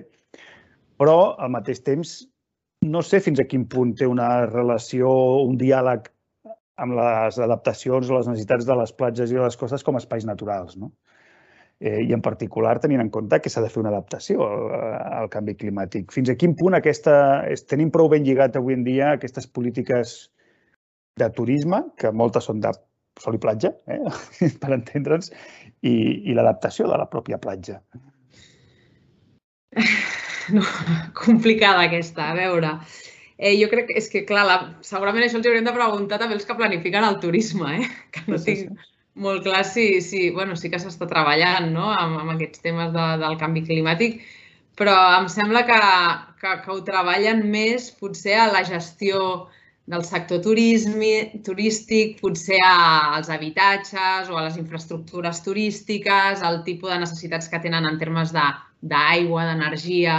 però 0.98 1.38
al 1.38 1.54
mateix 1.54 1.84
temps 1.86 2.20
no 2.86 3.02
sé 3.06 3.22
fins 3.24 3.42
a 3.42 3.48
quin 3.50 3.66
punt 3.70 3.96
té 4.00 4.08
una 4.10 4.46
relació, 4.50 5.10
un 5.46 5.58
diàleg 5.62 6.10
amb 6.78 6.94
les 6.98 7.40
adaptacions 7.42 8.10
o 8.10 8.18
les 8.18 8.28
necessitats 8.30 8.66
de 8.68 8.76
les 8.78 8.94
platges 8.94 9.32
i 9.32 9.38
de 9.38 9.44
les 9.44 9.58
costes 9.58 9.86
com 9.86 9.98
a 9.98 10.02
espais 10.02 10.26
naturals. 10.30 10.78
No? 10.78 10.92
Eh, 11.80 12.02
i 12.04 12.14
en 12.14 12.22
particular 12.22 12.78
tenint 12.82 13.02
en 13.04 13.12
compte 13.14 13.40
que 13.42 13.52
s'ha 13.52 13.62
de 13.62 13.70
fer 13.70 13.82
una 13.84 13.92
adaptació 13.94 14.48
al 14.48 15.30
canvi 15.34 15.58
climàtic. 15.60 16.12
Fins 16.14 16.32
a 16.32 16.38
quin 16.40 16.56
punt 16.58 16.78
aquesta, 16.78 17.16
tenim 17.70 17.92
prou 17.94 18.10
ben 18.10 18.26
lligat 18.26 18.58
avui 18.58 18.78
en 18.78 18.84
dia 18.88 19.14
aquestes 19.14 19.48
polítiques 19.48 20.18
de 21.18 21.30
turisme, 21.34 21.84
que 21.98 22.12
moltes 22.14 22.50
són 22.50 22.62
de 22.62 22.74
sol 23.22 23.38
i 23.38 23.42
platja, 23.42 23.74
eh? 23.90 24.02
per 24.62 24.74
entendre'ns, 24.76 25.32
i, 25.82 25.94
i 26.30 26.38
l'adaptació 26.38 26.90
de 26.90 27.00
la 27.02 27.10
pròpia 27.10 27.42
platja. 27.42 27.82
No, 30.48 30.62
complicada 31.12 31.82
aquesta, 31.90 32.30
a 32.32 32.36
veure. 32.38 32.70
Eh, 33.36 33.58
jo 33.60 33.68
crec 33.68 33.90
que 33.90 33.98
és 34.00 34.06
que, 34.08 34.22
clar, 34.24 34.46
la, 34.48 34.54
segurament 34.80 35.26
això 35.26 35.36
els 35.42 35.50
hauríem 35.50 35.66
de 35.68 35.74
preguntar 35.76 36.22
també 36.22 36.38
els 36.38 36.48
que 36.48 36.56
planifiquen 36.56 37.04
el 37.04 37.18
turisme, 37.20 37.74
eh? 37.82 37.90
que 38.16 38.24
no 38.32 38.40
sí, 38.40 38.54
tinc, 38.54 38.80
sí 38.80 38.97
molt 39.18 39.44
clar, 39.46 39.64
sí, 39.66 40.02
sí, 40.02 40.30
bueno, 40.32 40.56
sí 40.56 40.70
que 40.70 40.80
s'està 40.82 41.08
treballant 41.10 41.72
no? 41.74 41.90
amb, 41.92 42.20
amb 42.22 42.34
aquests 42.36 42.62
temes 42.64 42.94
de, 42.96 43.06
del 43.24 43.38
canvi 43.42 43.64
climàtic, 43.66 44.22
però 44.78 44.96
em 45.18 45.28
sembla 45.34 45.64
que, 45.68 45.78
que, 46.42 46.56
que 46.64 46.74
ho 46.74 46.82
treballen 46.86 47.46
més 47.52 47.90
potser 47.98 48.38
a 48.38 48.52
la 48.54 48.64
gestió 48.68 49.48
del 49.88 50.04
sector 50.04 50.42
turisme, 50.44 51.42
turístic, 51.48 52.18
potser 52.20 52.60
als 52.62 53.32
habitatges 53.32 54.28
o 54.30 54.36
a 54.36 54.44
les 54.50 54.58
infraestructures 54.60 55.40
turístiques, 55.46 56.44
al 56.44 56.60
tipus 56.68 56.92
de 56.92 57.00
necessitats 57.06 57.48
que 57.48 57.62
tenen 57.64 57.88
en 57.88 57.98
termes 58.02 58.34
d'aigua, 58.36 59.46
d'energia. 59.48 60.18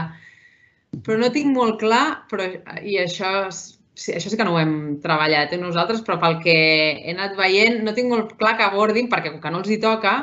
Però 1.04 1.18
no 1.20 1.28
tinc 1.34 1.52
molt 1.52 1.76
clar, 1.82 2.24
però, 2.32 2.48
i 2.80 2.96
això 3.02 3.50
sí, 3.98 4.14
això 4.14 4.30
sí 4.30 4.38
que 4.38 4.46
no 4.46 4.54
ho 4.54 4.60
hem 4.62 4.74
treballat 5.04 5.52
eh, 5.52 5.60
nosaltres, 5.60 6.02
però 6.06 6.18
pel 6.22 6.38
que 6.44 6.56
he 6.56 7.14
anat 7.14 7.36
veient, 7.38 7.82
no 7.84 7.94
tinc 7.96 8.12
molt 8.14 8.36
clar 8.40 8.56
que 8.58 8.66
abordin, 8.68 9.10
perquè 9.12 9.32
com 9.34 9.40
que 9.42 9.54
no 9.54 9.62
els 9.62 9.72
hi 9.74 9.80
toca, 9.82 10.16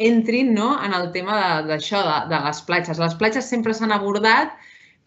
entrin 0.00 0.54
no, 0.56 0.72
en 0.84 0.94
el 0.96 1.10
tema 1.12 1.38
d'això, 1.68 2.00
de, 2.00 2.16
de, 2.26 2.34
de 2.34 2.42
les 2.46 2.60
platges. 2.64 3.00
Les 3.02 3.16
platges 3.20 3.50
sempre 3.52 3.76
s'han 3.76 3.92
abordat 3.92 4.56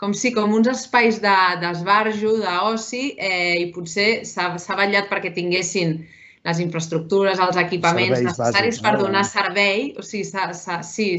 com 0.01 0.15
si 0.17 0.31
com 0.33 0.53
uns 0.57 0.69
espais 0.69 1.19
d'esbarjo, 1.21 2.33
de, 2.39 2.47
d'oci, 2.47 3.03
eh, 3.21 3.61
i 3.61 3.67
potser 3.73 4.23
s'ha 4.25 4.49
vetllat 4.55 5.11
perquè 5.11 5.29
tinguessin 5.35 5.99
les 6.41 6.61
infraestructures, 6.63 7.37
els 7.37 7.57
equipaments 7.61 8.15
Serveis 8.15 8.25
necessaris 8.25 8.79
bàsics, 8.79 8.81
per 8.81 8.93
no? 8.95 9.03
donar 9.03 9.21
servei. 9.29 9.91
O 10.01 10.05
sigui, 10.05 10.25
s'ha 10.25 10.79
sí, 10.81 11.09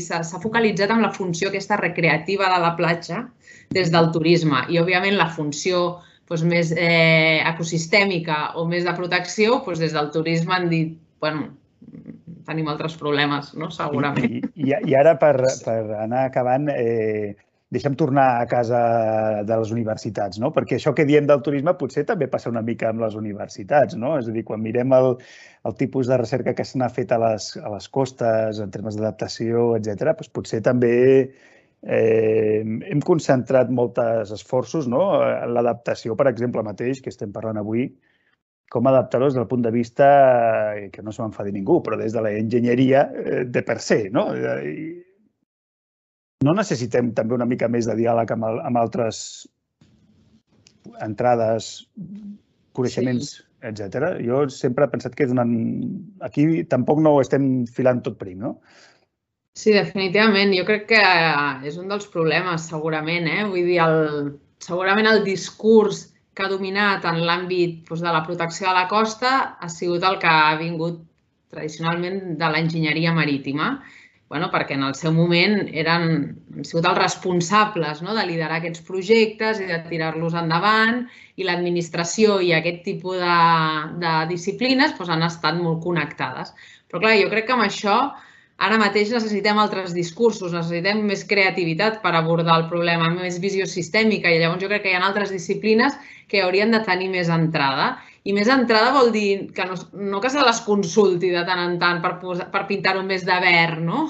focalitzat 0.42 0.90
en 0.90 1.04
la 1.04 1.12
funció 1.14 1.52
aquesta 1.52 1.78
recreativa 1.78 2.48
de 2.50 2.58
la 2.64 2.72
platja 2.78 3.22
des 3.70 3.92
del 3.94 4.10
turisme. 4.14 4.64
I, 4.68 4.80
òbviament, 4.82 5.14
la 5.20 5.30
funció 5.30 6.00
doncs, 6.30 6.44
més 6.48 6.72
eh, 6.76 7.42
ecosistèmica 7.48 8.52
o 8.60 8.66
més 8.68 8.86
de 8.88 8.94
protecció, 8.98 9.60
doncs 9.66 9.82
des 9.82 9.96
del 9.96 10.10
turisme 10.14 10.54
han 10.56 10.68
dit, 10.72 10.96
bueno, 11.22 11.50
tenim 12.46 12.68
altres 12.72 12.96
problemes, 12.98 13.52
no? 13.58 13.70
segurament. 13.70 14.40
I, 14.40 14.42
i, 14.66 14.74
i 14.90 14.98
ara, 14.98 15.16
per, 15.20 15.36
per 15.64 15.78
anar 16.02 16.26
acabant, 16.28 16.68
eh, 16.72 17.34
deixem 17.72 17.94
tornar 17.96 18.42
a 18.42 18.46
casa 18.46 18.80
de 19.48 19.56
les 19.56 19.70
universitats, 19.72 20.38
no? 20.42 20.50
perquè 20.52 20.76
això 20.76 20.92
que 20.96 21.06
diem 21.08 21.28
del 21.28 21.40
turisme 21.44 21.72
potser 21.80 22.04
també 22.08 22.28
passa 22.28 22.50
una 22.52 22.60
mica 22.64 22.90
amb 22.90 23.00
les 23.00 23.16
universitats. 23.16 23.96
No? 23.96 24.18
És 24.20 24.28
a 24.28 24.34
dir, 24.34 24.44
quan 24.48 24.60
mirem 24.60 24.92
el, 24.96 25.14
el 25.68 25.78
tipus 25.78 26.10
de 26.10 26.18
recerca 26.20 26.52
que 26.58 26.66
s'ha 26.68 26.90
fet 26.92 27.14
a 27.16 27.20
les, 27.22 27.54
a 27.56 27.72
les 27.72 27.88
costes 27.88 28.60
en 28.60 28.74
termes 28.74 28.98
d'adaptació, 28.98 29.72
etc., 29.78 30.12
doncs 30.12 30.32
potser 30.36 30.60
també 30.66 30.92
Eh, 31.82 32.62
hem 32.62 33.00
concentrat 33.02 33.70
molts 33.74 34.30
esforços 34.36 34.86
no? 34.86 35.02
en 35.26 35.52
l'adaptació, 35.56 36.14
per 36.16 36.28
exemple, 36.30 36.62
mateix, 36.62 37.00
que 37.02 37.10
estem 37.10 37.32
parlant 37.34 37.58
avui, 37.58 37.88
com 38.72 38.86
adaptar-los 38.88 39.34
des 39.34 39.40
del 39.40 39.48
punt 39.50 39.64
de 39.66 39.72
vista, 39.74 40.06
eh, 40.78 40.90
que 40.92 41.02
no 41.02 41.12
se 41.12 41.22
m'enfadi 41.22 41.52
ningú, 41.52 41.80
però 41.84 41.98
des 42.00 42.14
de 42.14 42.22
la 42.24 42.30
enginyeria 42.38 43.02
eh, 43.10 43.42
de 43.44 43.62
per 43.66 43.80
se. 43.84 44.06
No? 44.14 44.30
I 44.32 45.02
no 46.46 46.54
necessitem 46.58 47.12
també 47.18 47.36
una 47.36 47.48
mica 47.50 47.68
més 47.68 47.86
de 47.90 47.98
diàleg 47.98 48.30
amb, 48.34 48.46
el, 48.48 48.60
amb 48.66 48.80
altres 48.80 49.18
entrades, 51.04 51.68
coneixements, 52.78 53.34
sí. 53.36 53.44
etc. 53.68 54.14
Jo 54.24 54.46
sempre 54.50 54.86
he 54.86 54.94
pensat 54.94 55.18
que 55.18 55.26
és 55.28 55.34
una... 55.34 55.44
Aquí 56.26 56.64
tampoc 56.70 57.02
no 57.04 57.16
ho 57.16 57.20
estem 57.22 57.66
filant 57.70 58.02
tot 58.06 58.18
prim, 58.22 58.40
no? 58.46 58.56
Sí, 59.52 59.72
definitivament. 59.76 60.54
Jo 60.56 60.64
crec 60.68 60.86
que 60.94 61.00
eh, 61.02 61.68
és 61.68 61.76
un 61.80 61.90
dels 61.92 62.08
problemes, 62.12 62.68
segurament. 62.72 63.28
Eh? 63.28 63.42
Vull 63.50 63.68
dir, 63.68 63.78
el, 63.84 64.30
segurament 64.64 65.08
el 65.10 65.24
discurs 65.26 66.06
que 66.32 66.46
ha 66.46 66.52
dominat 66.52 67.04
en 67.08 67.20
l'àmbit 67.28 67.82
doncs, 67.88 68.00
de 68.00 68.12
la 68.14 68.22
protecció 68.24 68.70
de 68.70 68.76
la 68.78 68.86
costa 68.88 69.32
ha 69.60 69.68
sigut 69.68 70.04
el 70.08 70.16
que 70.22 70.30
ha 70.30 70.54
vingut 70.60 71.02
tradicionalment 71.52 72.38
de 72.40 72.48
l'enginyeria 72.48 73.12
marítima, 73.12 73.74
bueno, 74.32 74.48
perquè 74.48 74.78
en 74.78 74.86
el 74.86 74.94
seu 74.96 75.12
moment 75.12 75.58
eren, 75.76 76.06
han 76.56 76.64
sigut 76.64 76.86
els 76.88 76.96
responsables 76.96 78.00
no? 78.00 78.14
de 78.16 78.24
liderar 78.30 78.62
aquests 78.62 78.80
projectes 78.86 79.60
i 79.60 79.68
de 79.68 79.76
tirar-los 79.90 80.32
endavant 80.40 81.02
i 81.36 81.44
l'administració 81.44 82.38
i 82.40 82.54
aquest 82.56 82.80
tipus 82.86 83.20
de, 83.20 83.36
de 84.00 84.14
disciplines 84.32 84.96
doncs, 84.96 85.12
han 85.12 85.28
estat 85.28 85.60
molt 85.60 85.84
connectades. 85.84 86.56
Però 86.88 87.04
clar, 87.04 87.18
jo 87.20 87.28
crec 87.28 87.50
que 87.50 87.58
amb 87.58 87.68
això 87.68 87.98
Ara 88.62 88.78
mateix 88.78 89.10
necessitem 89.10 89.58
altres 89.58 89.94
discursos, 89.96 90.52
necessitem 90.52 91.00
més 91.08 91.24
creativitat 91.26 92.00
per 92.02 92.12
abordar 92.14 92.60
el 92.60 92.68
problema, 92.70 93.08
més 93.10 93.40
visió 93.42 93.66
sistèmica 93.66 94.30
i 94.30 94.38
llavors 94.38 94.62
jo 94.62 94.68
crec 94.70 94.84
que 94.84 94.92
hi 94.92 94.98
ha 94.98 95.02
altres 95.06 95.32
disciplines 95.34 95.96
que 96.28 96.42
haurien 96.42 96.70
de 96.70 96.82
tenir 96.86 97.08
més 97.10 97.30
entrada. 97.32 97.96
I 98.24 98.32
més 98.36 98.46
entrada 98.52 98.92
vol 98.94 99.10
dir 99.10 99.50
que 99.56 99.66
no, 99.66 99.74
no 99.98 100.20
que 100.22 100.30
se 100.30 100.44
les 100.44 100.62
consulti 100.62 101.32
de 101.32 101.42
tant 101.48 101.64
en 101.64 101.74
tant 101.80 101.98
per, 102.04 102.14
per 102.52 102.64
pintar-ho 102.68 103.02
més 103.02 103.26
de 103.26 103.38
verd, 103.42 103.82
no? 103.82 104.06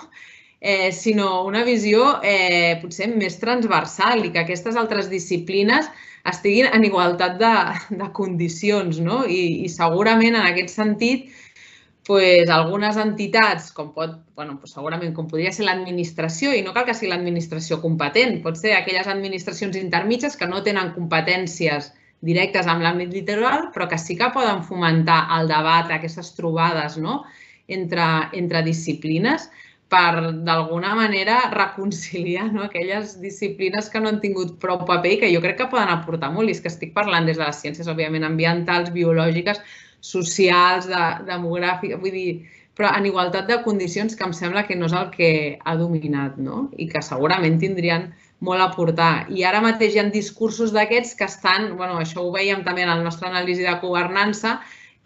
Eh, 0.61 0.93
sinó 0.93 1.43
una 1.49 1.65
visió 1.67 2.21
eh, 2.23 2.79
potser 2.83 3.09
més 3.11 3.41
transversal 3.41 4.23
i 4.23 4.31
que 4.31 4.45
aquestes 4.45 4.77
altres 4.79 5.09
disciplines 5.11 5.89
estiguin 6.29 6.69
en 6.71 6.85
igualtat 6.87 7.35
de, 7.41 7.55
de 7.99 8.11
condicions. 8.15 9.01
No? 9.03 9.25
I, 9.27 9.65
I 9.67 9.73
segurament 9.73 10.37
en 10.37 10.45
aquest 10.47 10.77
sentit 10.77 11.33
pues, 12.07 12.51
algunes 12.51 12.97
entitats, 12.97 13.71
com 13.73 13.93
pot, 13.95 14.19
bueno, 14.35 14.59
pues 14.61 14.75
segurament 14.75 15.15
com 15.15 15.29
podria 15.31 15.53
ser 15.55 15.67
l'administració, 15.69 16.53
i 16.55 16.63
no 16.67 16.75
cal 16.75 16.87
que 16.89 16.97
sigui 16.99 17.13
l'administració 17.13 17.81
competent, 17.83 18.41
pot 18.43 18.59
ser 18.59 18.75
aquelles 18.77 19.11
administracions 19.11 19.79
intermitges 19.79 20.37
que 20.37 20.49
no 20.51 20.63
tenen 20.67 20.93
competències 20.97 21.93
directes 22.23 22.69
amb 22.71 22.83
l'àmbit 22.83 23.13
literal, 23.15 23.69
però 23.75 23.89
que 23.91 23.99
sí 23.99 24.17
que 24.19 24.31
poden 24.35 24.63
fomentar 24.67 25.25
el 25.39 25.51
debat, 25.51 25.91
aquestes 25.91 26.35
trobades 26.39 26.99
no? 26.99 27.23
entre, 27.69 28.07
entre 28.39 28.63
disciplines, 28.67 29.49
per 29.93 30.33
d'alguna 30.47 30.95
manera 30.97 31.51
reconciliar 31.53 32.47
no? 32.53 32.63
aquelles 32.65 33.19
disciplines 33.21 33.91
que 33.93 34.01
no 34.01 34.09
han 34.09 34.23
tingut 34.23 34.55
prou 34.63 34.87
paper 34.89 35.11
i 35.13 35.19
que 35.21 35.33
jo 35.35 35.43
crec 35.45 35.59
que 35.59 35.71
poden 35.75 35.93
aportar 35.93 36.33
molt. 36.33 36.49
I 36.49 36.57
és 36.57 36.63
que 36.65 36.73
estic 36.73 36.95
parlant 36.97 37.29
des 37.29 37.37
de 37.37 37.45
les 37.45 37.59
ciències, 37.61 37.91
òbviament, 37.91 38.25
ambientals, 38.25 38.89
biològiques, 38.95 39.61
socials, 40.03 40.89
de, 40.91 41.05
demogràfiques, 41.29 42.01
vull 42.03 42.17
dir, 42.17 42.33
però 42.77 42.91
en 42.97 43.07
igualtat 43.07 43.49
de 43.49 43.61
condicions 43.65 44.17
que 44.17 44.27
em 44.27 44.35
sembla 44.37 44.67
que 44.67 44.77
no 44.77 44.89
és 44.89 44.97
el 44.99 45.09
que 45.15 45.31
ha 45.63 45.75
dominat, 45.79 46.39
no? 46.41 46.67
I 46.81 46.89
que 46.93 47.03
segurament 47.05 47.59
tindrien 47.63 48.11
molt 48.43 48.65
a 48.65 48.71
portar. 48.75 49.27
I 49.31 49.45
ara 49.47 49.63
mateix 49.65 49.95
hi 49.95 50.01
ha 50.03 50.07
discursos 50.11 50.73
d'aquests 50.75 51.15
que 51.19 51.29
estan, 51.29 51.73
bueno, 51.79 52.01
això 52.01 52.25
ho 52.25 52.33
veiem 52.35 52.65
també 52.67 52.87
en 52.87 52.91
la 52.95 53.03
nostra 53.03 53.31
anàlisi 53.31 53.67
de 53.67 53.77
governança, 53.85 54.57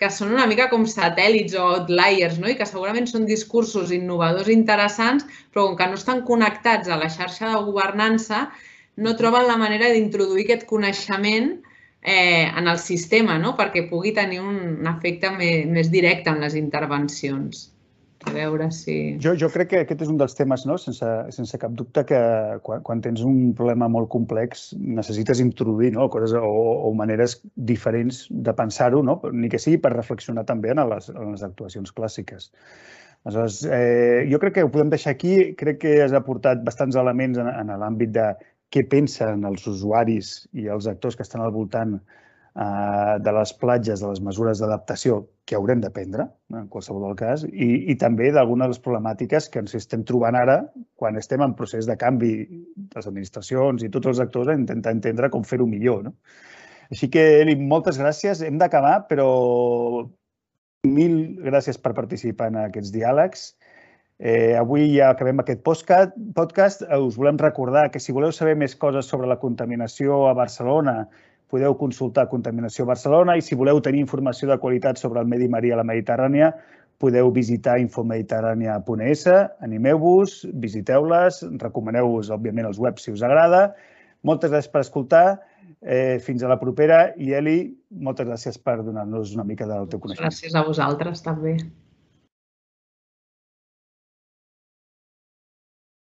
que 0.00 0.08
són 0.12 0.32
una 0.34 0.46
mica 0.48 0.68
com 0.72 0.84
satèl·lits 0.88 1.56
o 1.56 1.66
outliers, 1.74 2.38
no? 2.40 2.48
i 2.52 2.56
que 2.56 2.68
segurament 2.68 3.08
són 3.08 3.28
discursos 3.28 3.92
innovadors 3.96 4.50
interessants, 4.52 5.24
però 5.52 5.66
com 5.68 5.76
que 5.78 5.90
no 5.90 6.00
estan 6.00 6.22
connectats 6.28 6.88
a 6.88 6.98
la 7.00 7.12
xarxa 7.12 7.52
de 7.52 7.62
governança, 7.68 8.46
no 8.96 9.16
troben 9.16 9.48
la 9.48 9.56
manera 9.60 9.88
d'introduir 9.92 10.46
aquest 10.46 10.66
coneixement 10.68 11.56
eh, 12.06 12.48
en 12.56 12.68
el 12.68 12.78
sistema 12.78 13.34
no? 13.42 13.56
perquè 13.58 13.88
pugui 13.90 14.12
tenir 14.14 14.38
un 14.38 14.86
efecte 14.86 15.32
més, 15.34 15.66
més 15.66 15.90
directe 15.90 16.30
en 16.30 16.38
les 16.40 16.54
intervencions. 16.54 17.66
A 18.26 18.32
veure 18.32 18.70
si... 18.74 18.94
Jo, 19.22 19.34
jo 19.38 19.50
crec 19.52 19.68
que 19.70 19.80
aquest 19.84 20.06
és 20.06 20.10
un 20.10 20.16
dels 20.18 20.34
temes, 20.38 20.64
no? 20.70 20.78
sense, 20.80 21.06
sense 21.34 21.58
cap 21.62 21.74
dubte, 21.78 22.06
que 22.08 22.20
quan, 22.66 22.80
quan 22.86 23.02
tens 23.02 23.20
un 23.26 23.52
problema 23.58 23.90
molt 23.92 24.08
complex 24.14 24.70
necessites 24.78 25.42
introduir 25.42 25.92
no? 25.98 26.06
coses 26.10 26.34
o, 26.38 26.46
o 26.86 26.94
maneres 26.96 27.40
diferents 27.54 28.24
de 28.30 28.54
pensar-ho, 28.56 29.02
no? 29.02 29.18
ni 29.34 29.50
que 29.52 29.60
sigui 29.62 29.82
per 29.82 29.92
reflexionar 29.94 30.46
també 30.48 30.72
en 30.72 30.86
les, 30.94 31.10
en 31.10 31.34
les 31.34 31.44
actuacions 31.46 31.92
clàssiques. 31.94 32.52
Aleshores, 33.26 33.64
eh, 33.66 34.26
jo 34.30 34.38
crec 34.38 34.54
que 34.54 34.62
ho 34.62 34.70
podem 34.70 34.94
deixar 34.94 35.16
aquí. 35.16 35.56
Crec 35.58 35.82
que 35.82 35.96
has 36.04 36.14
aportat 36.14 36.62
bastants 36.62 36.94
elements 36.94 37.42
en, 37.42 37.50
en 37.50 37.74
l'àmbit 37.82 38.14
de 38.14 38.30
què 38.74 38.82
pensen 38.90 39.46
els 39.48 39.66
usuaris 39.70 40.36
i 40.52 40.68
els 40.72 40.88
actors 40.90 41.16
que 41.16 41.24
estan 41.26 41.44
al 41.44 41.54
voltant 41.54 41.96
eh, 41.96 43.14
de 43.22 43.34
les 43.38 43.52
platges, 43.60 44.02
de 44.02 44.10
les 44.10 44.22
mesures 44.24 44.60
d'adaptació 44.62 45.22
que 45.46 45.56
haurem 45.58 45.80
de 45.84 45.90
prendre, 45.94 46.26
en 46.52 46.66
qualsevol 46.72 47.14
cas, 47.18 47.44
i, 47.46 47.68
i 47.92 47.96
també 48.00 48.32
d'algunes 48.34 48.66
de 48.66 48.74
les 48.74 48.82
problemàtiques 48.82 49.48
que 49.52 49.62
ens 49.62 49.76
estem 49.78 50.02
trobant 50.08 50.38
ara 50.38 50.58
quan 50.98 51.18
estem 51.20 51.44
en 51.44 51.54
procés 51.58 51.86
de 51.86 51.96
canvi 52.00 52.32
les 52.96 53.06
administracions 53.06 53.86
i 53.86 53.92
tots 53.94 54.10
els 54.12 54.22
actors 54.24 54.50
a 54.50 54.58
intentar 54.58 54.96
entendre 54.96 55.30
com 55.30 55.46
fer-ho 55.46 55.68
millor. 55.70 56.02
No? 56.08 56.16
Així 56.90 57.08
que, 57.10 57.22
Eli, 57.42 57.56
moltes 57.58 57.98
gràcies. 57.98 58.42
Hem 58.46 58.58
d'acabar, 58.62 59.00
però 59.10 59.28
mil 60.86 61.16
gràcies 61.42 61.78
per 61.82 61.94
participar 61.96 62.50
en 62.52 62.60
aquests 62.66 62.92
diàlegs. 62.94 63.48
Eh, 64.18 64.56
avui 64.56 64.88
ja 64.94 65.10
acabem 65.12 65.42
aquest 65.42 65.60
podcast. 65.62 66.82
Us 66.82 67.18
volem 67.20 67.36
recordar 67.40 67.90
que 67.92 68.00
si 68.00 68.14
voleu 68.16 68.32
saber 68.32 68.56
més 68.56 68.76
coses 68.76 69.08
sobre 69.10 69.28
la 69.28 69.38
contaminació 69.42 70.24
a 70.30 70.34
Barcelona, 70.34 71.02
podeu 71.52 71.76
consultar 71.78 72.26
Contaminació 72.30 72.86
Barcelona 72.88 73.36
i 73.36 73.44
si 73.44 73.58
voleu 73.58 73.80
tenir 73.84 74.00
informació 74.02 74.48
de 74.50 74.58
qualitat 74.58 74.98
sobre 74.98 75.20
el 75.20 75.28
medi 75.30 75.48
marí 75.52 75.70
a 75.70 75.78
la 75.78 75.84
Mediterrània, 75.86 76.54
podeu 76.98 77.28
visitar 77.30 77.76
infomediterrània.es, 77.82 79.26
animeu-vos, 79.62 80.38
visiteu-les, 80.64 81.42
recomaneu-vos, 81.60 82.32
òbviament, 82.32 82.70
els 82.72 82.80
webs 82.80 83.04
si 83.04 83.12
us 83.12 83.22
agrada. 83.26 83.68
Moltes 84.24 84.50
gràcies 84.50 84.72
per 84.72 84.82
escoltar. 84.86 85.26
Eh, 85.82 86.18
fins 86.24 86.42
a 86.42 86.48
la 86.48 86.56
propera. 86.58 87.12
I 87.20 87.34
Eli, 87.36 87.58
moltes 88.02 88.26
gràcies 88.26 88.56
per 88.58 88.80
donar-nos 88.82 89.34
una 89.36 89.44
mica 89.44 89.68
del 89.68 89.90
teu 89.92 90.00
coneixement. 90.00 90.32
Gràcies 90.32 90.56
a 90.56 90.64
vosaltres, 90.66 91.20
també. 91.22 91.58